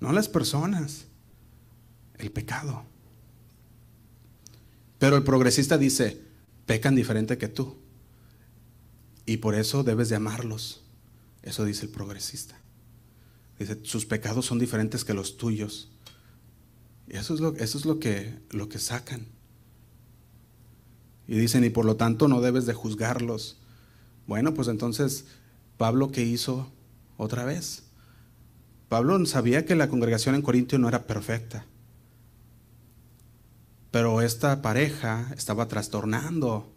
[0.00, 1.06] No las personas
[2.18, 2.84] el pecado.
[4.98, 6.20] Pero el progresista dice,
[6.66, 7.76] pecan diferente que tú.
[9.30, 10.80] Y por eso debes de amarlos.
[11.44, 12.58] Eso dice el progresista.
[13.60, 15.88] Dice, sus pecados son diferentes que los tuyos.
[17.06, 19.28] Y eso es lo, eso es lo, que, lo que sacan.
[21.28, 23.58] Y dicen, y por lo tanto no debes de juzgarlos.
[24.26, 25.26] Bueno, pues entonces,
[25.76, 26.68] Pablo, ¿qué hizo
[27.16, 27.84] otra vez?
[28.88, 31.66] Pablo sabía que la congregación en Corintio no era perfecta.
[33.92, 36.74] Pero esta pareja estaba trastornando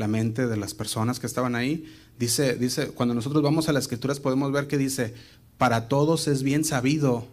[0.00, 1.84] la mente de las personas que estaban ahí.
[2.18, 5.14] Dice, dice, cuando nosotros vamos a las escrituras podemos ver que dice,
[5.58, 7.26] para todos es bien sabido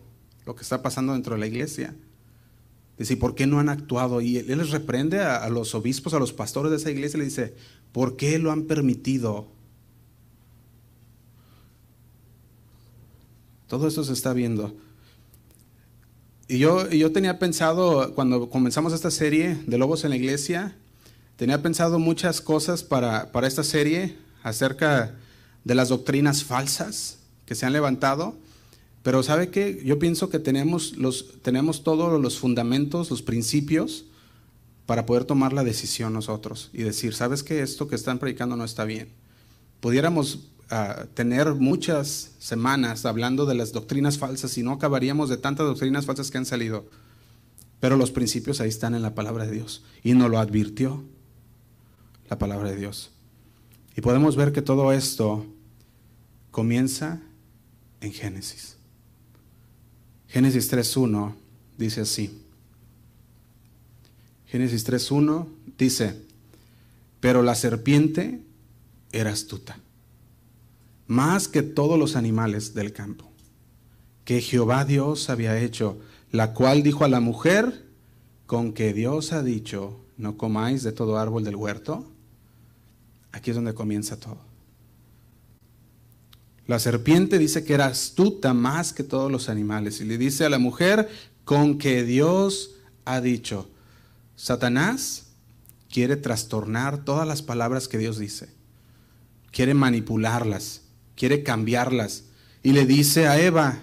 [0.46, 1.96] lo que está pasando dentro de la iglesia.
[2.98, 4.22] Dice, ¿y por qué no han actuado?
[4.22, 7.56] Y él les reprende a, los obispos, a los pastores de esa iglesia, le dice,
[7.92, 9.48] ¿por qué lo han permitido?
[13.68, 14.76] Todo eso se está viendo.
[16.48, 20.76] Y yo, yo tenía pensado, cuando comenzamos esta serie de Lobos en la Iglesia,
[21.38, 25.15] tenía pensado muchas cosas para, para esta serie acerca
[25.63, 28.36] de las doctrinas falsas que se han levantado.
[29.04, 29.82] Pero ¿sabe qué?
[29.86, 34.06] Yo pienso que tenemos, los, tenemos todos los fundamentos, los principios
[34.86, 37.62] para poder tomar la decisión nosotros y decir, ¿sabes qué?
[37.62, 39.10] Esto que están predicando no está bien.
[39.80, 40.39] Pudiéramos
[41.13, 46.30] tener muchas semanas hablando de las doctrinas falsas y no acabaríamos de tantas doctrinas falsas
[46.30, 46.86] que han salido.
[47.80, 51.06] Pero los principios ahí están en la palabra de Dios y nos lo advirtió
[52.30, 53.12] la palabra de Dios.
[53.96, 55.46] Y podemos ver que todo esto
[56.52, 57.22] comienza
[58.02, 58.78] en Génesis.
[60.28, 61.34] Génesis 3.1
[61.78, 62.42] dice así.
[64.46, 66.22] Génesis 3.1 dice,
[67.20, 68.42] pero la serpiente
[69.12, 69.80] era astuta
[71.08, 73.32] más que todos los animales del campo,
[74.26, 75.98] que Jehová Dios había hecho,
[76.32, 77.86] la cual dijo a la mujer,
[78.46, 82.06] con que Dios ha dicho, no comáis de todo árbol del huerto.
[83.38, 84.39] Aquí es donde comienza todo.
[86.65, 90.50] La serpiente dice que era astuta más que todos los animales y le dice a
[90.50, 91.08] la mujer,
[91.45, 92.71] con que Dios
[93.06, 93.69] ha dicho,
[94.36, 95.28] Satanás
[95.89, 98.50] quiere trastornar todas las palabras que Dios dice,
[99.52, 100.82] quiere manipularlas
[101.17, 102.23] quiere cambiarlas.
[102.63, 103.80] Y le dice a Eva,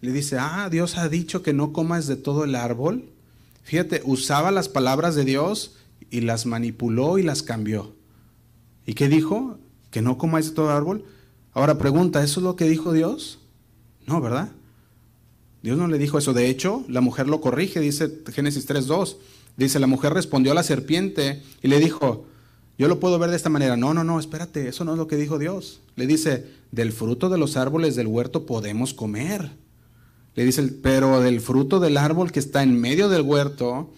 [0.00, 3.04] le dice, ah, Dios ha dicho que no comas de todo el árbol.
[3.62, 5.76] Fíjate, usaba las palabras de Dios
[6.10, 7.94] y las manipuló y las cambió.
[8.86, 9.58] ¿Y qué dijo?
[9.90, 11.04] Que no comáis de todo árbol.
[11.52, 13.38] Ahora pregunta, ¿eso es lo que dijo Dios?
[14.06, 14.50] No, ¿verdad?
[15.62, 16.34] Dios no le dijo eso.
[16.34, 19.16] De hecho, la mujer lo corrige, dice Génesis 3.2.
[19.56, 22.26] Dice, la mujer respondió a la serpiente y le dijo,
[22.76, 23.76] yo lo puedo ver de esta manera.
[23.76, 25.80] No, no, no, espérate, eso no es lo que dijo Dios.
[25.96, 29.52] Le dice, del fruto de los árboles del huerto podemos comer.
[30.34, 33.92] Le dice, pero del fruto del árbol que está en medio del huerto,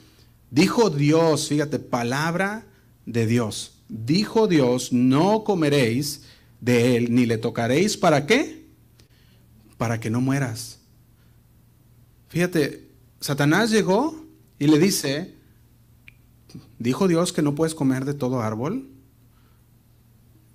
[0.50, 2.66] dijo Dios, fíjate, palabra
[3.06, 3.75] de Dios.
[3.88, 6.22] Dijo Dios, no comeréis
[6.60, 7.96] de él, ni le tocaréis.
[7.96, 8.66] ¿Para qué?
[9.78, 10.80] Para que no mueras.
[12.28, 12.88] Fíjate,
[13.20, 14.24] Satanás llegó
[14.58, 15.36] y le dice,
[16.78, 18.88] ¿Dijo Dios que no puedes comer de todo árbol?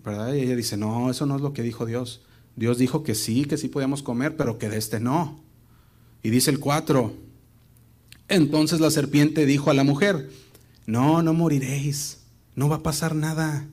[0.04, 0.34] ¿Verdad?
[0.34, 2.22] Y ella dice, no, eso no es lo que dijo Dios.
[2.56, 5.42] Dios dijo que sí, que sí podíamos comer, pero que de este no.
[6.24, 7.14] Y dice el 4,
[8.28, 10.30] entonces la serpiente dijo a la mujer,
[10.86, 12.20] no, no moriréis,
[12.62, 13.68] no va a pasar nada.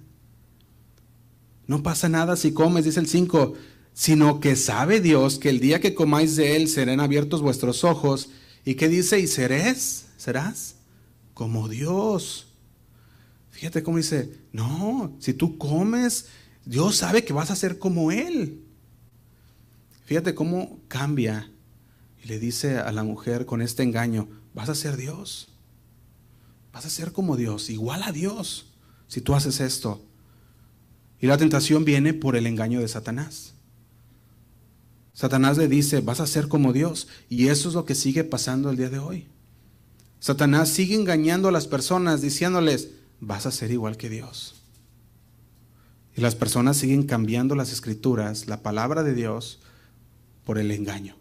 [1.66, 3.52] No pasa nada si comes, dice el 5,
[3.92, 8.30] sino que sabe Dios que el día que comáis de él serán abiertos vuestros ojos.
[8.64, 9.20] ¿Y qué dice?
[9.20, 10.06] ¿Y seréis?
[10.16, 10.78] ¿Serás?
[11.38, 12.48] como Dios.
[13.52, 16.26] Fíjate cómo dice, no, si tú comes,
[16.64, 18.64] Dios sabe que vas a ser como Él.
[20.04, 21.48] Fíjate cómo cambia
[22.24, 25.46] y le dice a la mujer con este engaño, vas a ser Dios.
[26.72, 28.67] Vas a ser como Dios, igual a Dios,
[29.08, 30.00] si tú haces esto.
[31.20, 33.54] Y la tentación viene por el engaño de Satanás.
[35.12, 37.08] Satanás le dice, vas a ser como Dios.
[37.28, 39.26] Y eso es lo que sigue pasando el día de hoy.
[40.20, 44.54] Satanás sigue engañando a las personas diciéndoles, vas a ser igual que Dios.
[46.16, 49.58] Y las personas siguen cambiando las escrituras, la palabra de Dios,
[50.44, 51.16] por el engaño.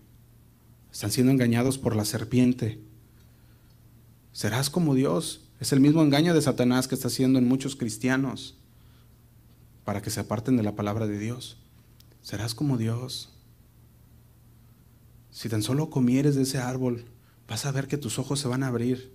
[0.91, 2.79] Están siendo engañados por la serpiente.
[4.31, 5.46] Serás como Dios.
[5.59, 8.57] Es el mismo engaño de Satanás que está haciendo en muchos cristianos
[9.85, 11.57] para que se aparten de la palabra de Dios.
[12.21, 13.33] Serás como Dios.
[15.31, 17.05] Si tan solo comieres de ese árbol,
[17.47, 19.11] vas a ver que tus ojos se van a abrir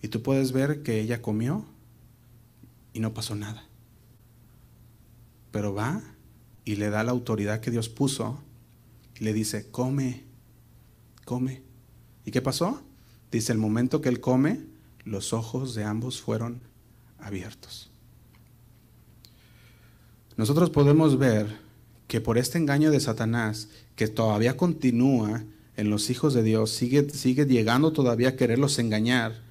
[0.00, 1.64] y tú puedes ver que ella comió
[2.92, 3.64] y no pasó nada.
[5.50, 6.02] Pero va
[6.64, 8.40] y le da la autoridad que Dios puso
[9.18, 10.24] y le dice, come,
[11.24, 11.62] come.
[12.24, 12.82] ¿Y qué pasó?
[13.30, 14.73] Dice, el momento que él come,
[15.04, 16.60] los ojos de ambos fueron
[17.18, 17.90] abiertos.
[20.36, 21.58] Nosotros podemos ver
[22.08, 25.44] que por este engaño de Satanás, que todavía continúa
[25.76, 29.42] en los hijos de Dios, sigue, sigue llegando todavía a quererlos engañar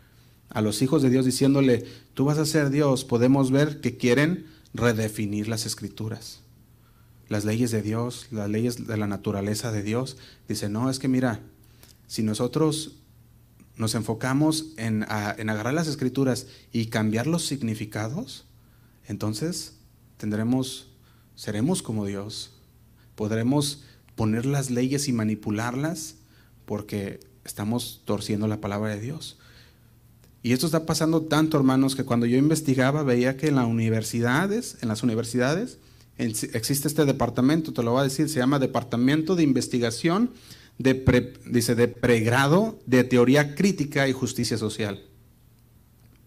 [0.49, 4.45] a los hijos de Dios diciéndole, tú vas a ser Dios, podemos ver que quieren
[4.73, 6.41] redefinir las escrituras.
[7.29, 10.17] Las leyes de Dios, las leyes de la naturaleza de Dios.
[10.47, 11.39] Dice, no, es que mira,
[12.07, 12.97] si nosotros
[13.75, 18.45] nos enfocamos en, agarrar las escrituras y cambiar los significados,
[19.07, 19.73] entonces
[20.17, 20.87] tendremos,
[21.35, 22.51] seremos como Dios.
[23.15, 23.83] Podremos
[24.15, 26.15] poner las leyes y manipularlas
[26.65, 29.37] porque estamos torciendo la palabra de Dios.
[30.43, 34.77] Y esto está pasando tanto, hermanos, que cuando yo investigaba veía que en las universidades,
[34.81, 35.77] en las universidades,
[36.17, 40.29] existe este departamento, te lo voy a decir, se llama Departamento de Investigación
[40.77, 45.01] de dice de pregrado de Teoría Crítica y Justicia Social.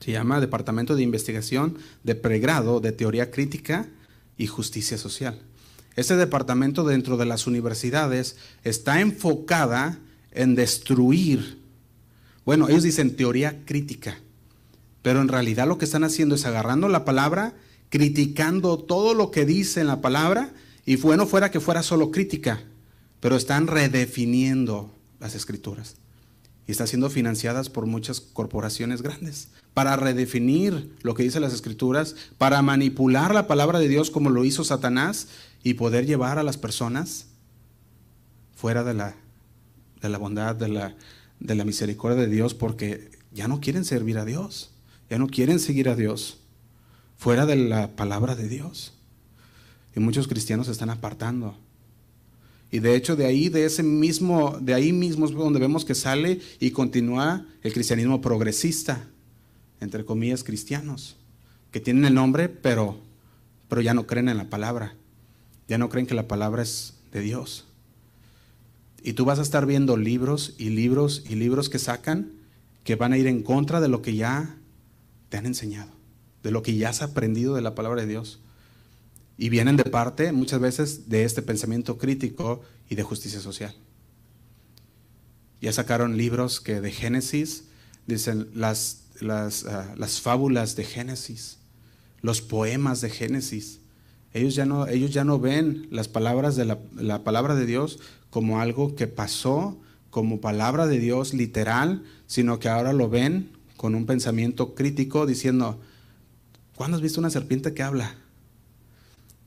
[0.00, 3.88] Se llama Departamento de Investigación de Pregrado de Teoría Crítica
[4.36, 5.40] y Justicia Social.
[5.96, 9.98] Este departamento dentro de las universidades está enfocada
[10.30, 11.58] en destruir,
[12.44, 14.18] bueno, ellos dicen teoría crítica,
[15.00, 17.54] pero en realidad lo que están haciendo es agarrando la palabra,
[17.88, 20.52] criticando todo lo que dice en la palabra,
[20.84, 22.62] y bueno fuera que fuera solo crítica,
[23.20, 25.96] pero están redefiniendo las escrituras
[26.66, 32.16] y están siendo financiadas por muchas corporaciones grandes para redefinir lo que dicen las escrituras,
[32.38, 35.28] para manipular la palabra de Dios como lo hizo Satanás
[35.62, 37.26] y poder llevar a las personas
[38.54, 39.14] fuera de la,
[40.00, 40.96] de la bondad, de la,
[41.40, 44.70] de la misericordia de Dios, porque ya no quieren servir a Dios,
[45.10, 46.38] ya no quieren seguir a Dios,
[47.16, 48.94] fuera de la palabra de Dios.
[49.94, 51.58] Y muchos cristianos se están apartando
[52.70, 55.94] y de hecho, de ahí, de ese mismo, de ahí mismo es donde vemos que
[55.94, 59.08] sale y continúa el cristianismo progresista,
[59.80, 61.16] entre comillas cristianos,
[61.70, 62.98] que tienen el nombre, pero,
[63.68, 64.94] pero ya no creen en la palabra.
[65.68, 67.66] Ya no creen que la palabra es de Dios.
[69.02, 72.32] Y tú vas a estar viendo libros y libros y libros que sacan
[72.82, 74.56] que van a ir en contra de lo que ya
[75.28, 75.90] te han enseñado,
[76.42, 78.40] de lo que ya has aprendido de la palabra de Dios.
[79.38, 83.74] Y vienen de parte muchas veces de este pensamiento crítico y de justicia social.
[85.60, 87.64] Ya sacaron libros que de Génesis,
[88.06, 91.58] dicen las, las, ah, las fábulas de Génesis,
[92.20, 93.80] los poemas de Génesis.
[94.32, 97.98] Ellos ya no, ellos ya no ven las palabras de la, la palabra de Dios
[98.30, 99.78] como algo que pasó,
[100.10, 105.80] como palabra de Dios literal, sino que ahora lo ven con un pensamiento crítico diciendo,
[106.74, 108.16] ¿cuándo has visto una serpiente que habla?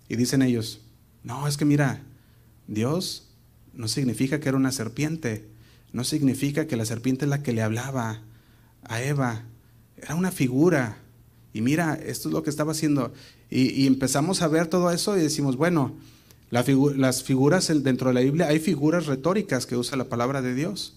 [0.10, 0.82] Y dicen ellos,
[1.24, 2.02] no, es que mira,
[2.68, 3.30] Dios
[3.74, 5.46] no significa que era una serpiente,
[5.94, 8.22] no significa que la serpiente es la que le hablaba
[8.84, 9.44] a Eva,
[9.96, 10.98] era una figura.
[11.54, 13.14] Y mira, esto es lo que estaba haciendo.
[13.50, 15.94] Y, empezamos a ver todo eso y decimos, bueno,
[16.52, 20.96] las figuras dentro de la Biblia, hay figuras retóricas que usa la palabra de Dios,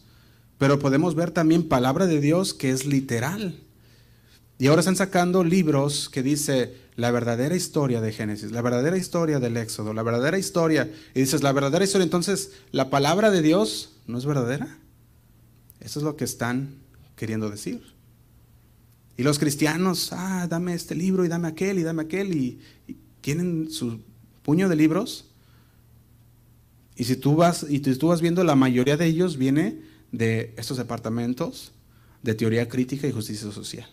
[0.59, 3.59] pero podemos ver también palabra de Dios que es literal.
[4.63, 9.41] Y ahora están sacando libros que dice la verdadera historia de Génesis, la verdadera historia
[9.41, 10.89] del Éxodo, la verdadera historia.
[11.17, 14.79] Y dices, la verdadera historia, entonces, ¿la palabra de Dios no es verdadera?
[15.81, 16.77] Eso es lo que están
[17.17, 17.83] queriendo decir.
[19.17, 22.61] Y los cristianos, ah, dame este libro y dame aquel y dame aquel, y,
[23.21, 23.99] tienen su
[24.45, 25.25] puño de libros.
[26.95, 29.83] Y si tú vas, y tú vas viendo, la mayoría de ellos viene
[30.13, 31.73] de estos departamentos
[32.23, 33.89] de teoría crítica y justicia social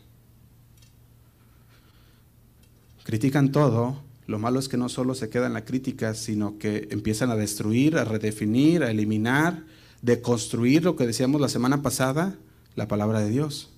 [3.10, 6.88] critican todo, lo malo es que no solo se queda en la crítica, sino que
[6.91, 9.64] empiezan a destruir, a redefinir, a eliminar,
[10.03, 12.38] deconstruir lo que decíamos la semana pasada,
[12.76, 13.72] la palabra de Dios.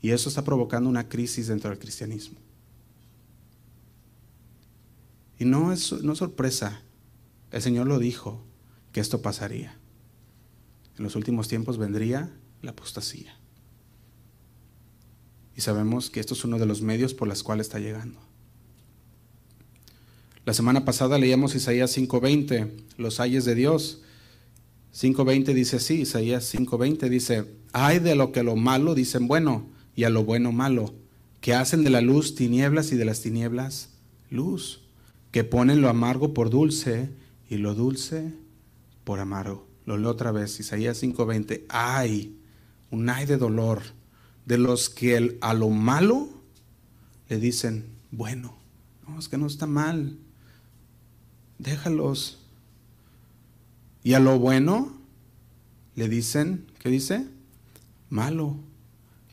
[0.00, 2.38] Y eso está provocando una crisis dentro del cristianismo.
[5.40, 6.82] Y no es no sorpresa,
[7.50, 8.44] el Señor lo dijo,
[8.92, 9.76] que esto pasaría.
[10.98, 13.34] En los últimos tiempos vendría la apostasía.
[15.56, 18.20] Y sabemos que esto es uno de los medios por los cuales está llegando.
[20.44, 24.02] La semana pasada leíamos Isaías 5:20, los ayes de Dios.
[24.92, 29.64] 5:20 dice así, Isaías 5:20 dice, hay de lo que lo malo dicen bueno
[29.94, 30.94] y a lo bueno malo,
[31.40, 33.90] que hacen de la luz tinieblas y de las tinieblas
[34.30, 34.80] luz,
[35.30, 37.10] que ponen lo amargo por dulce
[37.48, 38.34] y lo dulce
[39.04, 39.68] por amargo.
[39.86, 42.36] Lo leo otra vez, Isaías 5:20, hay
[42.90, 43.82] un ay de dolor
[44.44, 46.28] de los que a lo malo
[47.28, 48.56] le dicen bueno.
[49.06, 50.18] No, es que no está mal
[51.62, 52.38] déjalos.
[54.02, 54.92] Y a lo bueno
[55.94, 57.26] le dicen, ¿qué dice?
[58.10, 58.56] Malo.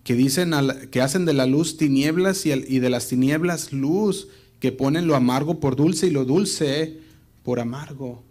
[0.03, 0.53] Que dicen
[0.91, 4.27] que hacen de la luz tinieblas y, y de las tinieblas luz,
[4.59, 6.99] que ponen lo amargo por dulce y lo dulce
[7.43, 8.23] por amargo.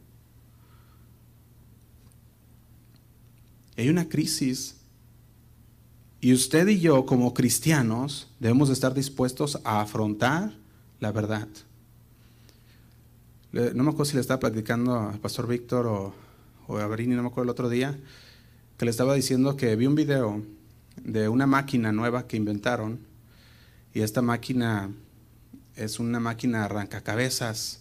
[3.76, 4.76] Hay una crisis
[6.20, 10.56] y usted y yo como cristianos debemos estar dispuestos a afrontar
[10.98, 11.48] la verdad
[13.52, 17.28] no me acuerdo si le estaba platicando al pastor Víctor o, a Brini, no me
[17.28, 17.98] acuerdo el otro día,
[18.76, 20.42] que le estaba diciendo que vi un video
[21.02, 23.00] de una máquina nueva que inventaron
[23.94, 24.90] y esta máquina
[25.76, 27.80] es una máquina arrancacabezas.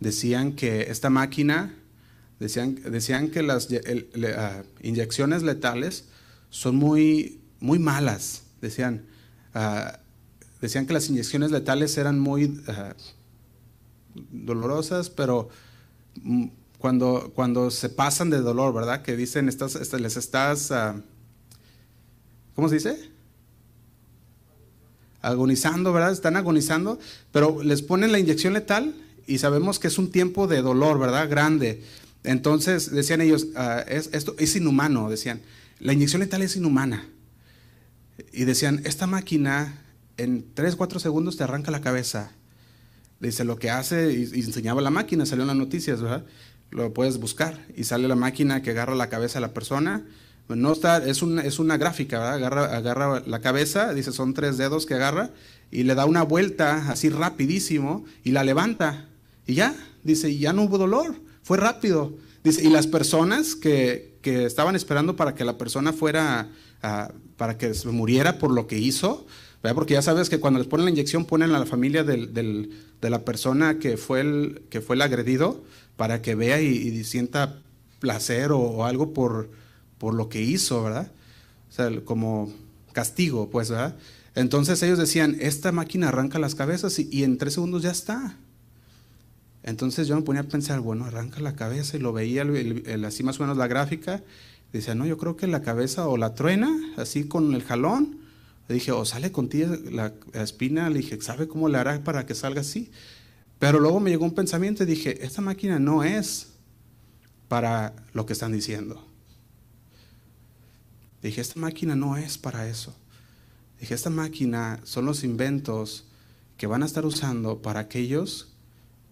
[0.00, 1.74] Decían que esta máquina,
[2.40, 3.68] decían, decían que las
[4.36, 6.06] ah, inyecciones letales
[6.50, 8.42] son muy, muy malas.
[8.60, 9.04] Decían,
[9.54, 10.00] ah,
[10.60, 12.94] decían que las inyecciones letales eran muy ah,
[14.14, 15.48] dolorosas, pero
[16.22, 16.46] mm,
[16.78, 19.02] cuando, cuando se pasan de dolor, ¿verdad?
[19.02, 20.72] Que dicen, estás, les estás,
[22.54, 23.12] ¿cómo se dice?
[25.22, 26.12] agonizando, ¿verdad?
[26.12, 26.98] Están agonizando,
[27.30, 28.94] pero les ponen la inyección letal
[29.26, 31.28] y sabemos que es un tiempo de dolor, ¿verdad?
[31.28, 31.82] Grande.
[32.24, 35.40] Entonces decían ellos, ah, es, esto es inhumano, decían,
[35.78, 37.08] la inyección letal es inhumana.
[38.32, 39.80] Y decían, esta máquina
[40.16, 42.32] en 3, 4 segundos te arranca la cabeza.
[43.22, 46.24] Dice, lo que hace, y, enseñaba la máquina, salió en las noticias, ¿verdad?
[46.70, 50.04] Lo puedes buscar y sale la máquina que agarra la cabeza a la persona
[50.48, 54.86] no está, es, una, es una gráfica, Agarra, agarra la cabeza, dice son tres dedos
[54.86, 55.30] que agarra
[55.70, 59.08] y le da una vuelta así rapidísimo y la levanta
[59.46, 62.14] y ya, dice, ya no hubo dolor, fue rápido.
[62.44, 66.48] Dice, y las personas que, que estaban esperando para que la persona fuera,
[67.36, 69.26] para que se muriera por lo que hizo,
[69.74, 72.70] porque ya sabes que cuando les ponen la inyección ponen a la familia del, del,
[73.00, 75.62] de la persona que fue el, que fue el agredido
[75.96, 77.60] para que vea y, sienta
[78.00, 79.48] placer o algo por,
[79.98, 81.12] por lo que hizo, ¿verdad?
[81.70, 82.52] O sea, como
[82.92, 83.96] castigo, pues, ¿verdad?
[84.34, 88.36] Entonces ellos decían, esta máquina arranca las cabezas y, en tres segundos ya está.
[89.62, 92.44] Entonces yo me ponía a pensar, bueno, arranca la cabeza y lo veía
[93.06, 94.24] así más o menos la gráfica.
[94.72, 98.21] Decía, no, yo creo que la cabeza o la truena, así con el jalón.
[98.68, 100.88] Le dije, o sale contigo la, espina.
[100.88, 102.90] Le dije, ¿sabe cómo le hará para que salga así?
[103.58, 106.52] Pero luego me llegó un pensamiento y dije, esta máquina no es
[107.48, 109.06] para lo que están diciendo.
[111.22, 112.94] Dije, esta máquina no es para eso.
[113.80, 116.06] Dije, esta máquina son los inventos
[116.56, 118.48] que van a estar usando para aquellos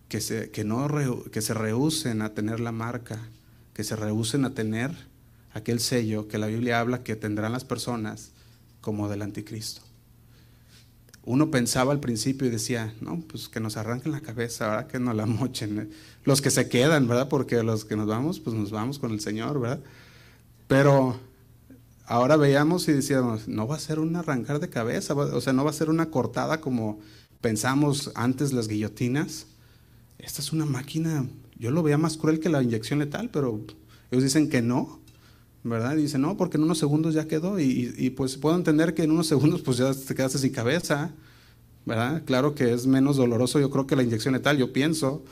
[0.09, 0.89] que se, que no,
[1.31, 3.21] que se rehúsen a tener la marca,
[3.75, 4.91] que se rehúsen a tener
[5.53, 8.33] aquel sello que la Biblia habla que tendrán las personas
[8.81, 9.83] como del anticristo.
[11.23, 14.99] Uno pensaba al principio y decía, no, pues que nos arranquen la cabeza, ahora que
[14.99, 15.91] nos la mochen.
[16.25, 17.29] Los que se quedan, ¿verdad?
[17.29, 19.81] Porque los que nos vamos, pues nos vamos con el Señor, ¿verdad?
[20.67, 21.19] Pero
[22.07, 25.65] ahora veíamos y decíamos, no va a ser un arrancar de cabeza, o sea, no
[25.65, 26.99] va a ser una cortada como
[27.41, 29.47] pensamos antes las guillotinas.
[30.19, 31.27] Esta es una máquina,
[31.59, 33.61] yo lo veía más cruel que la inyección letal, pero
[34.11, 35.00] ellos dicen que no,
[35.63, 35.97] ¿verdad?
[35.97, 39.11] Y dicen, no, porque en unos segundos ya quedó, y, pues puedo entender que en
[39.11, 41.13] unos segundos pues ya te quedaste sin cabeza,
[41.87, 42.23] ¿verdad?
[42.25, 45.25] Claro que es menos doloroso, yo creo que la inyección letal, yo pienso,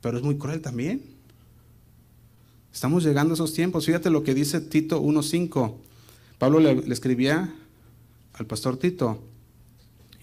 [0.00, 1.02] pero es muy cruel también.
[2.72, 3.86] Estamos llegando a esos tiempos.
[3.86, 5.74] Fíjate lo que dice Tito 1.5.
[6.38, 7.52] Pablo le, escribía
[8.34, 9.22] al pastor Tito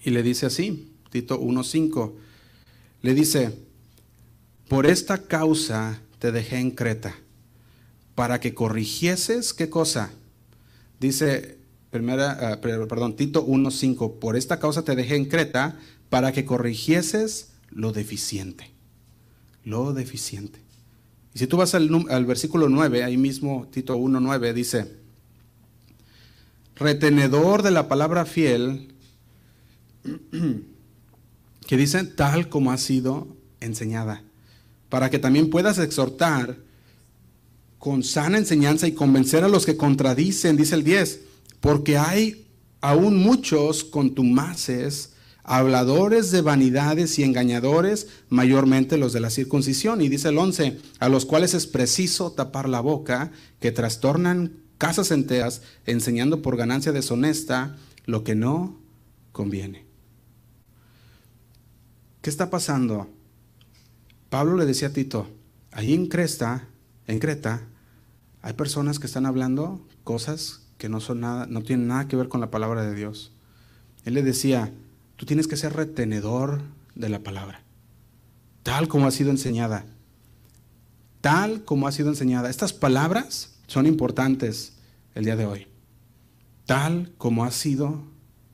[0.02, 2.12] y le dice así, Tito 1.5,
[3.02, 3.56] le dice,
[4.68, 7.14] por esta causa te dejé en Creta,
[8.18, 10.10] para que corrigieses, ¿qué cosa?
[10.98, 11.56] Dice,
[11.90, 15.78] primera, ah, perdón, Tito 1.5, por esta causa te dejé en Creta,
[16.10, 18.72] para que corrigieses lo deficiente,
[19.62, 20.58] lo deficiente.
[21.32, 24.96] Y si tú vas al, al versículo 9, ahí mismo Tito 1.9 dice,
[26.74, 28.88] retenedor de la palabra fiel,
[31.68, 33.28] que dice tal como ha sido
[33.60, 34.24] enseñada,
[34.88, 36.66] para que también puedas exhortar
[37.78, 41.20] con sana enseñanza y convencer a los que contradicen, dice el 10,
[41.60, 42.46] porque hay
[42.80, 45.12] aún muchos contumaces,
[45.44, 50.00] habladores de vanidades y engañadores, mayormente los de la circuncisión.
[50.00, 55.10] Y dice el 11, a los cuales es preciso tapar la boca, que trastornan casas
[55.10, 57.76] enteras enseñando por ganancia deshonesta
[58.06, 58.78] lo que no
[59.32, 59.86] conviene.
[62.22, 63.08] ¿Qué está pasando?
[64.28, 65.28] Pablo le decía a Tito,
[65.72, 66.68] ahí en Cresta,
[67.08, 67.62] en Creta,
[68.42, 72.28] hay personas que están hablando cosas que no son nada, no tienen nada que ver
[72.28, 73.32] con la palabra de Dios.
[74.04, 74.72] Él le decía,
[75.16, 76.62] tú tienes que ser retenedor
[76.94, 77.62] de la palabra,
[78.62, 79.86] tal como ha sido enseñada.
[81.20, 82.48] Tal como ha sido enseñada.
[82.48, 84.74] Estas palabras son importantes
[85.16, 85.66] el día de hoy,
[86.64, 88.04] tal como ha sido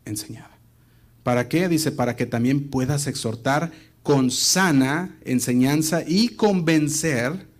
[0.07, 0.57] enseñada.
[1.23, 1.69] ¿Para qué?
[1.69, 7.54] Dice, para que también puedas exhortar con sana enseñanza y convencer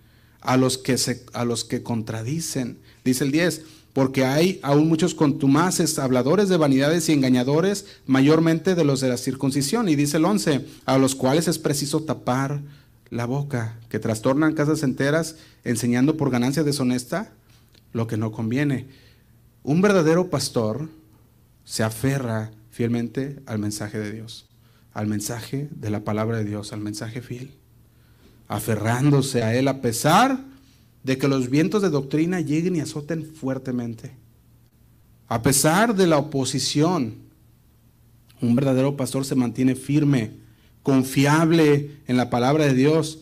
[0.45, 2.79] a los que, se, a los que contradicen.
[3.03, 8.83] Dice el 10, porque hay aún muchos contumaces, habladores de vanidades y engañadores, mayormente de
[8.83, 9.87] los de la circuncisión.
[9.87, 12.61] Y dice el 11, a los cuales es preciso tapar
[13.09, 17.31] la boca, que trastornan casas enteras enseñando por ganancia deshonesta
[17.93, 18.87] lo que no conviene.
[19.63, 20.89] Un verdadero pastor
[21.63, 24.47] se aferra fielmente al mensaje de Dios,
[24.93, 27.55] al mensaje de la palabra de Dios, al mensaje fiel,
[28.47, 30.39] aferrándose a él a pesar
[31.03, 34.11] de que los vientos de doctrina lleguen y azoten fuertemente.
[35.27, 37.15] A pesar de la oposición,
[38.41, 40.31] un verdadero pastor se mantiene firme,
[40.83, 43.19] confiable en la palabra de Dios.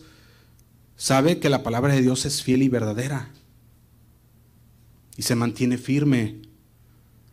[0.96, 3.30] Sabe que la palabra de Dios es fiel y verdadera.
[5.16, 6.42] Y se mantiene firme.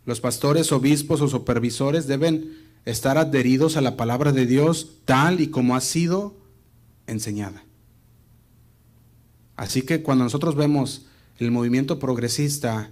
[0.06, 5.48] Los pastores, obispos o supervisores deben estar adheridos a la palabra de Dios tal y
[5.48, 6.36] como ha sido
[7.08, 7.64] enseñada.
[9.62, 11.06] Así que cuando nosotros vemos
[11.38, 12.90] el movimiento progresista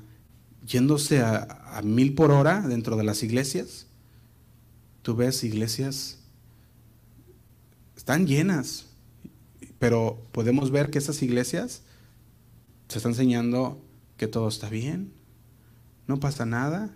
[0.67, 3.87] yéndose a, mil por hora dentro de las iglesias,
[5.01, 6.19] tú ves iglesias,
[7.97, 8.85] están llenas,
[9.79, 11.81] pero podemos ver que esas iglesias
[12.87, 13.81] se están enseñando
[14.15, 15.11] que todo está bien,
[16.05, 16.93] no pasa nada.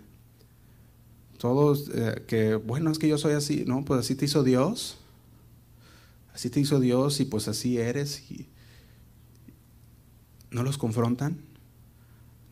[1.36, 4.98] Todos, eh, que bueno, es que yo soy así, no, pues así te hizo Dios,
[6.32, 8.30] así te hizo Dios y pues así eres.
[8.30, 8.53] Y
[10.54, 11.40] no los confrontan,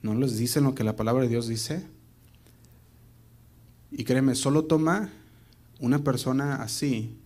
[0.03, 1.87] no les dicen lo que la palabra de Dios dice.
[3.93, 5.11] Y créeme, solo toma
[5.79, 7.17] una persona así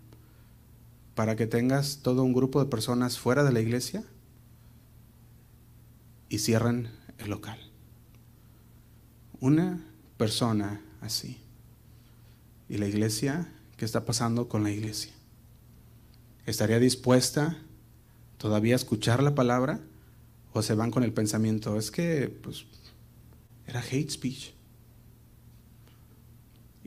[1.14, 4.05] para que tengas todo un grupo de personas fuera de la iglesia
[6.29, 7.59] y cierran el local.
[9.41, 9.83] Una
[10.18, 11.39] persona así.
[12.68, 13.51] ¿Y la iglesia?
[13.79, 15.12] ¿Qué está pasando con la iglesia?
[16.45, 17.57] ¿Estaría dispuesta
[18.37, 19.81] todavía a escuchar la palabra?
[20.57, 21.77] ¿O se van con el pensamiento?
[21.77, 22.65] Es que, pues,
[23.67, 24.53] era hate speech.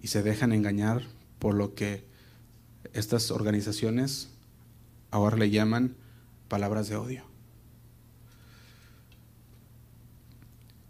[0.02, 1.04] Y se dejan engañar
[1.38, 2.04] por lo que
[2.94, 4.30] estas organizaciones
[5.12, 5.96] ahora le llaman
[6.48, 7.24] palabras de odio.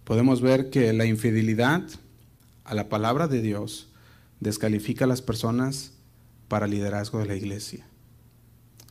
[0.06, 1.84] Podemos ver que la infidelidad
[2.64, 3.90] a la palabra de Dios
[4.40, 5.92] descalifica a las personas
[6.48, 7.86] para el liderazgo de la iglesia.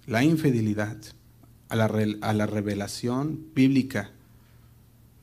[0.05, 0.99] La infidelidad
[1.69, 1.85] a la,
[2.23, 4.11] a la revelación bíblica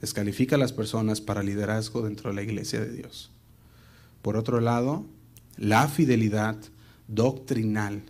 [0.02, 3.32] descalifica a las personas para liderazgo dentro de la iglesia de Dios.
[4.22, 5.06] Por otro lado,
[5.58, 6.58] la fidelidad
[7.08, 8.04] doctrinal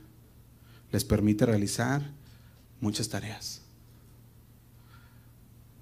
[0.91, 2.11] les permite realizar
[2.81, 3.61] muchas tareas.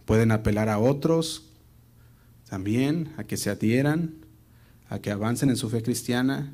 [0.05, 1.49] Pueden apelar a otros
[2.49, 4.15] también a que se adhieran,
[4.89, 6.53] a que avancen en su fe cristiana.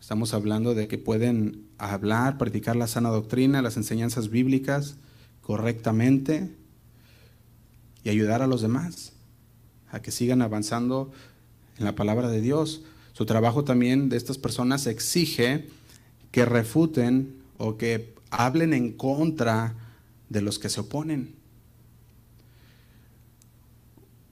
[0.00, 4.96] Estamos hablando de que pueden hablar, practicar la sana doctrina, las enseñanzas bíblicas
[5.40, 6.54] correctamente
[8.04, 9.12] y ayudar a los demás
[9.90, 11.10] a que sigan avanzando
[11.78, 12.82] en la palabra de Dios.
[13.12, 15.68] Su trabajo también de estas personas exige
[16.30, 19.74] que refuten o que hablen en contra
[20.28, 21.34] de los que se oponen.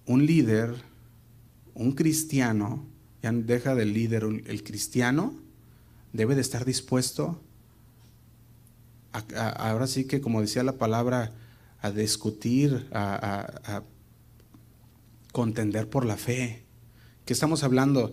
[0.07, 0.75] Un líder,
[1.75, 2.87] un cristiano,
[3.23, 5.35] ya deja del líder, el cristiano
[6.13, 7.41] debe de estar dispuesto,
[9.37, 11.33] ahora sí que como decía la palabra,
[11.81, 13.83] a discutir, a
[15.33, 16.65] contender por la fe.
[17.25, 18.13] ¿Qué estamos hablando?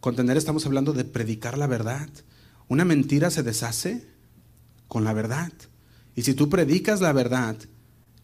[0.00, 2.08] Contender estamos hablando de predicar la verdad.
[2.68, 4.06] Una mentira se deshace
[4.86, 5.52] con la verdad.
[6.14, 7.56] Y si tú predicas la verdad,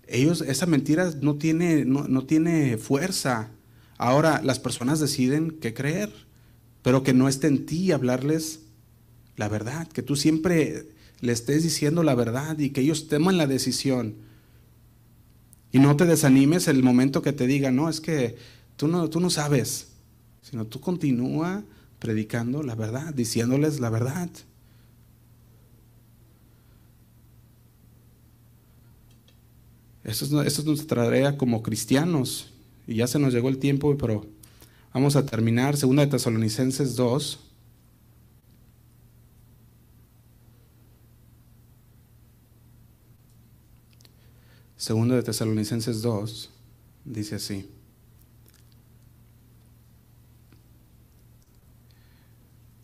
[0.07, 3.51] ellos, esa mentira no tiene, no, tiene fuerza.
[3.97, 6.13] Ahora las personas deciden qué creer,
[6.83, 8.61] pero que no esté en ti hablarles
[9.37, 10.89] la verdad, que tú siempre
[11.21, 14.15] le estés diciendo la verdad y que ellos teman la decisión.
[15.73, 18.37] Y no te desanimes el momento que te digan, no, es que
[18.77, 19.89] tú no, tú no sabes
[20.45, 21.65] sino tú continúa
[21.99, 24.29] predicando la verdad, diciéndoles la verdad.
[30.05, 32.53] Esto es, nuestra tarea como cristianos.
[32.87, 34.27] Y ya se nos llegó el tiempo, pero
[34.93, 35.79] vamos a terminar.
[35.79, 37.41] Segunda de Tesalonicenses 2.
[44.85, 46.51] Segunda de Tesalonicenses 2
[47.07, 47.71] dice así.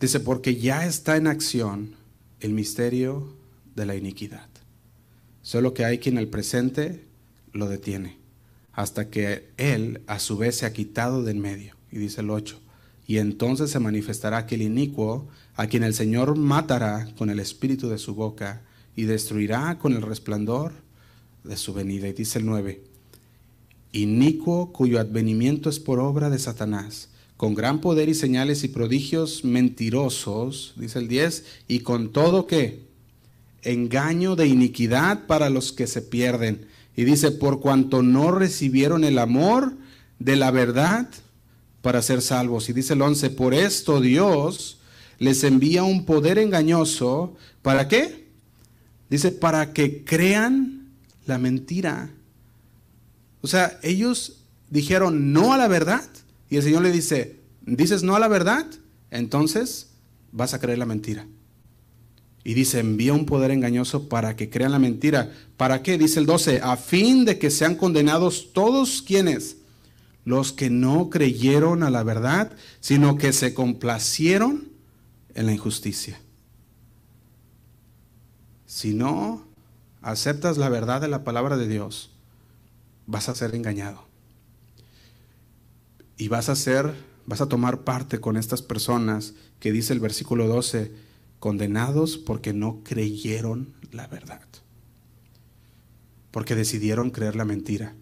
[0.01, 1.97] Dice, porque ya está en acción
[2.41, 3.37] el misterio
[3.75, 4.49] de la iniquidad.
[5.43, 7.05] Solo que hay quien el presente
[7.53, 8.17] lo detiene,
[8.73, 11.77] hasta que él a su vez se ha quitado de en medio.
[11.93, 12.59] Y dice el 8,
[13.07, 17.99] y entonces se manifestará aquel inicuo a quien el Señor matará con el espíritu de
[17.99, 18.63] su boca
[18.97, 20.89] y destruirá con el resplandor
[21.45, 22.09] de su venida.
[22.09, 22.83] Y dice el 9,
[23.93, 27.11] inicuo cuyo advenimiento es por obra de Satanás
[27.41, 32.83] con gran poder y señales y prodigios mentirosos, dice el 10, y con todo que
[33.63, 36.67] engaño de iniquidad para los que se pierden.
[36.95, 39.73] Y dice, por cuanto no recibieron el amor
[40.19, 41.09] de la verdad
[41.81, 42.69] para ser salvos.
[42.69, 44.79] Y dice el 11, por esto Dios
[45.19, 47.37] les envía un poder engañoso.
[47.63, 48.29] ¿Para qué?
[49.09, 50.80] Dice, para que crean
[51.31, 52.11] la mentira.
[53.41, 56.05] O sea, ellos dijeron no a la verdad.
[56.51, 58.67] Y el Señor le dice, dices no a la verdad,
[59.11, 59.91] entonces
[60.33, 61.27] vas a creer la mentira.
[62.43, 65.33] Y dice, envía un poder engañoso para que crean la mentira.
[65.57, 65.99] ¿Para qué?
[65.99, 69.59] Dice el 12, a fin de que sean condenados todos quienes,
[70.25, 74.69] los que no creyeron a la verdad, sino que se complacieron
[75.35, 76.21] en la injusticia.
[78.67, 79.50] Si no
[80.03, 82.11] aceptas la verdad de la palabra de Dios,
[83.07, 84.05] vas a ser engañado.
[86.17, 86.95] Y vas a ser,
[87.27, 90.93] vas a tomar parte con estas personas que dice el versículo 12,
[91.39, 94.43] condenados porque no creyeron la verdad.
[96.31, 97.95] Porque decidieron creer la mentira.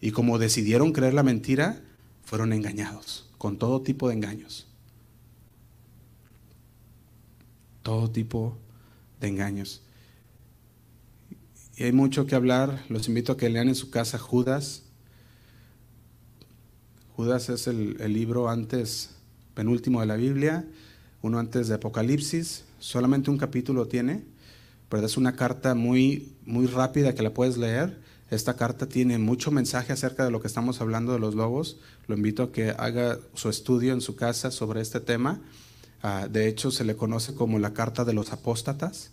[0.00, 1.80] Y como decidieron creer la mentira,
[2.24, 4.66] fueron engañados con todo tipo de engaños.
[7.82, 8.56] Todo tipo
[9.20, 9.83] de engaños.
[11.76, 12.84] Y hay mucho que hablar.
[12.88, 14.82] Los invito a que lean en su casa Judas.
[17.16, 19.10] Judas es el, libro antes,
[19.54, 20.64] penúltimo de la Biblia,
[21.22, 22.64] uno antes de Apocalipsis.
[22.78, 24.24] Solamente un capítulo tiene,
[24.88, 28.00] pero es una carta muy, muy rápida que la puedes leer.
[28.30, 31.78] Esta carta tiene mucho mensaje acerca de lo que estamos hablando de los lobos.
[32.06, 35.40] Lo invito a que haga su estudio en su casa sobre este tema.
[36.02, 39.10] Ah, de hecho, se le conoce como la carta de los apóstatas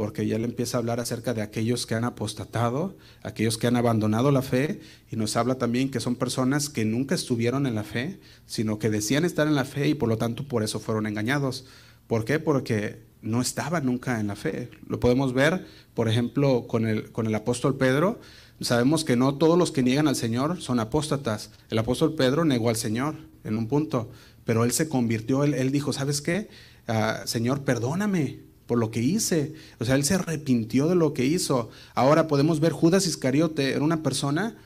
[0.00, 3.76] porque ya le empieza a hablar acerca de aquellos que han apostatado, aquellos que han
[3.76, 4.80] abandonado la fe,
[5.10, 8.88] y nos habla también que son personas que nunca estuvieron en la fe, sino que
[8.88, 11.66] decían estar en la fe y por lo tanto por eso fueron engañados.
[12.06, 12.38] ¿Por qué?
[12.38, 14.70] Porque no estaban nunca en la fe.
[14.88, 18.20] Lo podemos ver, por ejemplo, con el, con el apóstol Pedro.
[18.62, 21.50] Sabemos que no todos los que niegan al Señor son apóstatas.
[21.68, 24.10] El apóstol Pedro negó al Señor en un punto,
[24.46, 26.48] pero él se convirtió, él, dijo, ¿sabes qué?
[26.88, 29.54] Ah, Señor, perdóname, por lo que hice.
[29.80, 31.70] O sea, él se arrepintió de lo que hizo.
[31.92, 34.56] Ahora podemos ver Judas Iscariote era una persona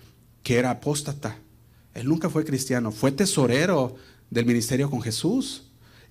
[0.42, 1.38] que era apóstata.
[1.94, 3.94] Él nunca fue cristiano, fue tesorero
[4.28, 5.62] del ministerio con Jesús.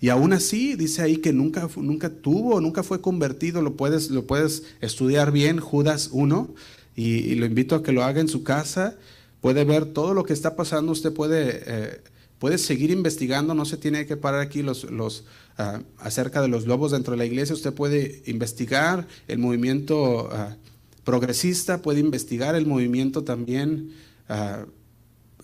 [0.01, 3.61] Y aún así dice ahí que nunca, nunca tuvo, nunca fue convertido.
[3.61, 6.49] Lo puedes, lo puedes estudiar bien, Judas 1,
[6.95, 8.95] y, lo invito a que lo haga en su casa.
[9.39, 10.93] Puede ver todo lo que está pasando.
[10.93, 12.01] Usted puede, eh,
[12.43, 15.23] puede seguir investigando, no se tiene que parar aquí los, los
[15.55, 20.55] Ah, acerca de los lobos dentro de la iglesia, usted puede investigar el movimiento ah,
[21.03, 23.91] progresista, puede investigar el movimiento también,
[24.29, 24.65] ah,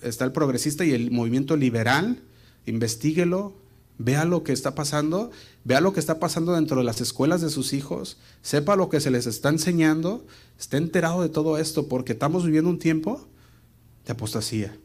[0.01, 2.23] está el progresista y el movimiento liberal,
[2.65, 3.53] investiguelo,
[3.99, 5.29] vea lo que está pasando,
[5.63, 9.01] vea lo que está pasando dentro de las escuelas de sus hijos, sepa lo que
[9.01, 10.25] se les está enseñando,
[10.59, 13.27] esté enterado de todo esto, porque estamos viviendo un tiempo
[14.07, 14.75] de apostasía.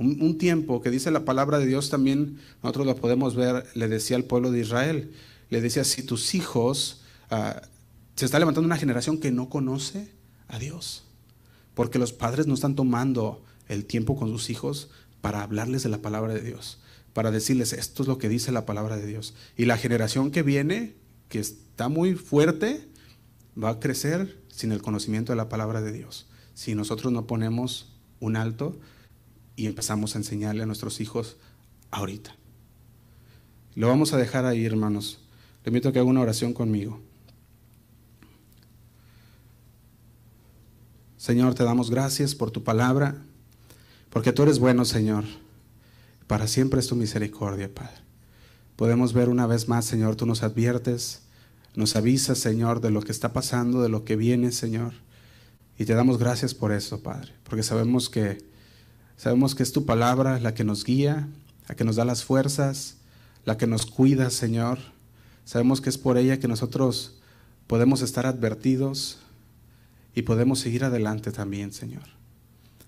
[0.00, 4.16] Un, tiempo que dice la palabra de Dios también, nosotros lo podemos ver, le decía
[4.16, 5.12] al pueblo de Israel,
[5.50, 7.60] le decía, si tus hijos, ah,
[8.16, 10.10] se está levantando una generación que no conoce
[10.48, 11.04] a Dios,
[11.74, 14.88] porque los padres no están tomando el tiempo con sus hijos
[15.20, 16.78] para hablarles de la palabra de Dios,
[17.12, 19.34] para decirles, esto es lo que dice la palabra de Dios.
[19.54, 20.94] Y la generación que viene,
[21.28, 22.88] que está muy fuerte,
[23.62, 26.26] va a crecer sin el conocimiento de la palabra de Dios.
[26.54, 28.80] Si nosotros no ponemos un alto,
[29.60, 31.36] y empezamos a enseñarle a nuestros hijos
[31.90, 32.34] ahorita.
[33.74, 35.20] Lo vamos a dejar ahí, hermanos.
[35.62, 36.98] Le invito a que haga una oración conmigo.
[41.18, 43.22] Señor, te damos gracias por tu palabra,
[44.08, 45.24] porque tú eres bueno, Señor.
[46.26, 48.00] Para siempre es tu misericordia, Padre.
[48.76, 51.20] Podemos ver una vez más, Señor, tú nos adviertes,
[51.74, 54.94] nos avisas, Señor, de lo que está pasando, de lo que viene, Señor.
[55.78, 58.49] Y te damos gracias por eso, Padre, porque sabemos que
[59.20, 61.28] Sabemos que es tu palabra la que nos guía,
[61.68, 62.96] la que nos da las fuerzas,
[63.44, 64.78] la que nos cuida, Señor.
[65.44, 67.18] Sabemos que es por ella que nosotros
[67.66, 69.18] podemos estar advertidos
[70.14, 72.04] y podemos seguir adelante también, Señor.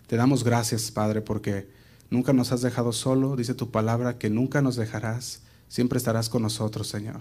[0.06, 1.68] Te damos gracias, Padre, porque
[2.08, 3.36] nunca nos has dejado solo.
[3.36, 7.20] Dice tu palabra que nunca nos dejarás, siempre estarás con nosotros, Señor.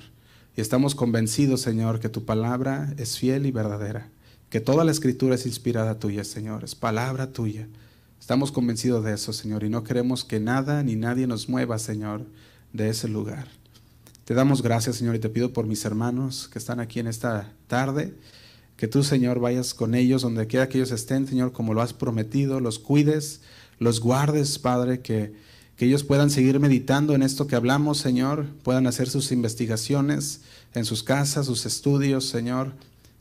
[0.55, 4.07] Y estamos convencidos, Señor, que tu palabra es fiel y verdadera,
[4.49, 7.67] que toda la escritura es inspirada tuya, Señor, es palabra tuya.
[8.21, 12.23] Estamos convencidos de eso, Señor, y no queremos que nada ni nadie nos mueva, Señor,
[12.71, 13.47] de ese lugar.
[14.25, 17.51] Te damos gracias, Señor, y te pido por mis hermanos que están aquí en esta
[17.65, 18.13] tarde,
[18.77, 21.93] que tú, Señor, vayas con ellos donde quiera que ellos estén, Señor, como lo has
[21.93, 23.41] prometido, los cuides,
[23.79, 25.33] los guardes, Padre, que,
[25.75, 30.41] que ellos puedan seguir meditando en esto que hablamos, Señor, puedan hacer sus investigaciones
[30.75, 32.73] en sus casas, sus estudios, Señor,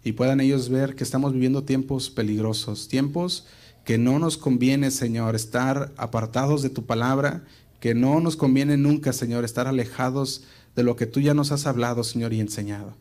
[0.04, 3.46] y puedan ellos ver que estamos viviendo tiempos peligrosos, tiempos
[3.90, 7.42] que no nos conviene, Señor, estar apartados de tu palabra,
[7.80, 10.44] que no nos conviene nunca, Señor, estar alejados
[10.76, 12.94] de lo que tú ya nos has hablado, Señor, y enseñado.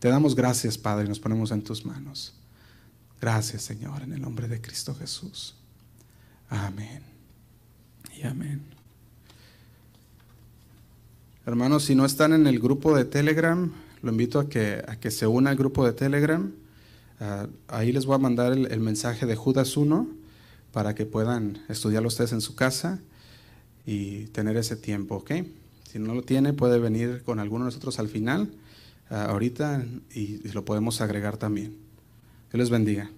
[0.00, 2.34] Te damos gracias, Padre, y nos ponemos en tus manos.
[3.20, 5.54] Gracias, Señor, en el nombre de Cristo Jesús.
[6.48, 7.04] Amén.
[8.18, 8.60] Y amén.
[11.46, 13.70] Hermanos, si no están en el grupo de Telegram,
[14.02, 16.50] lo invito a que, a que se una al grupo de Telegram.
[17.20, 20.23] Ah, ahí les voy a mandar el, el, mensaje de Judas 1
[20.74, 22.98] para que puedan estudiarlo ustedes en su casa
[23.86, 25.30] y tener ese tiempo, ¿ok?
[25.88, 28.50] Si no lo tiene, puede venir con alguno de nosotros al final,
[29.08, 31.76] uh, ahorita, y, y lo podemos agregar también.
[32.50, 33.08] Que les bendiga.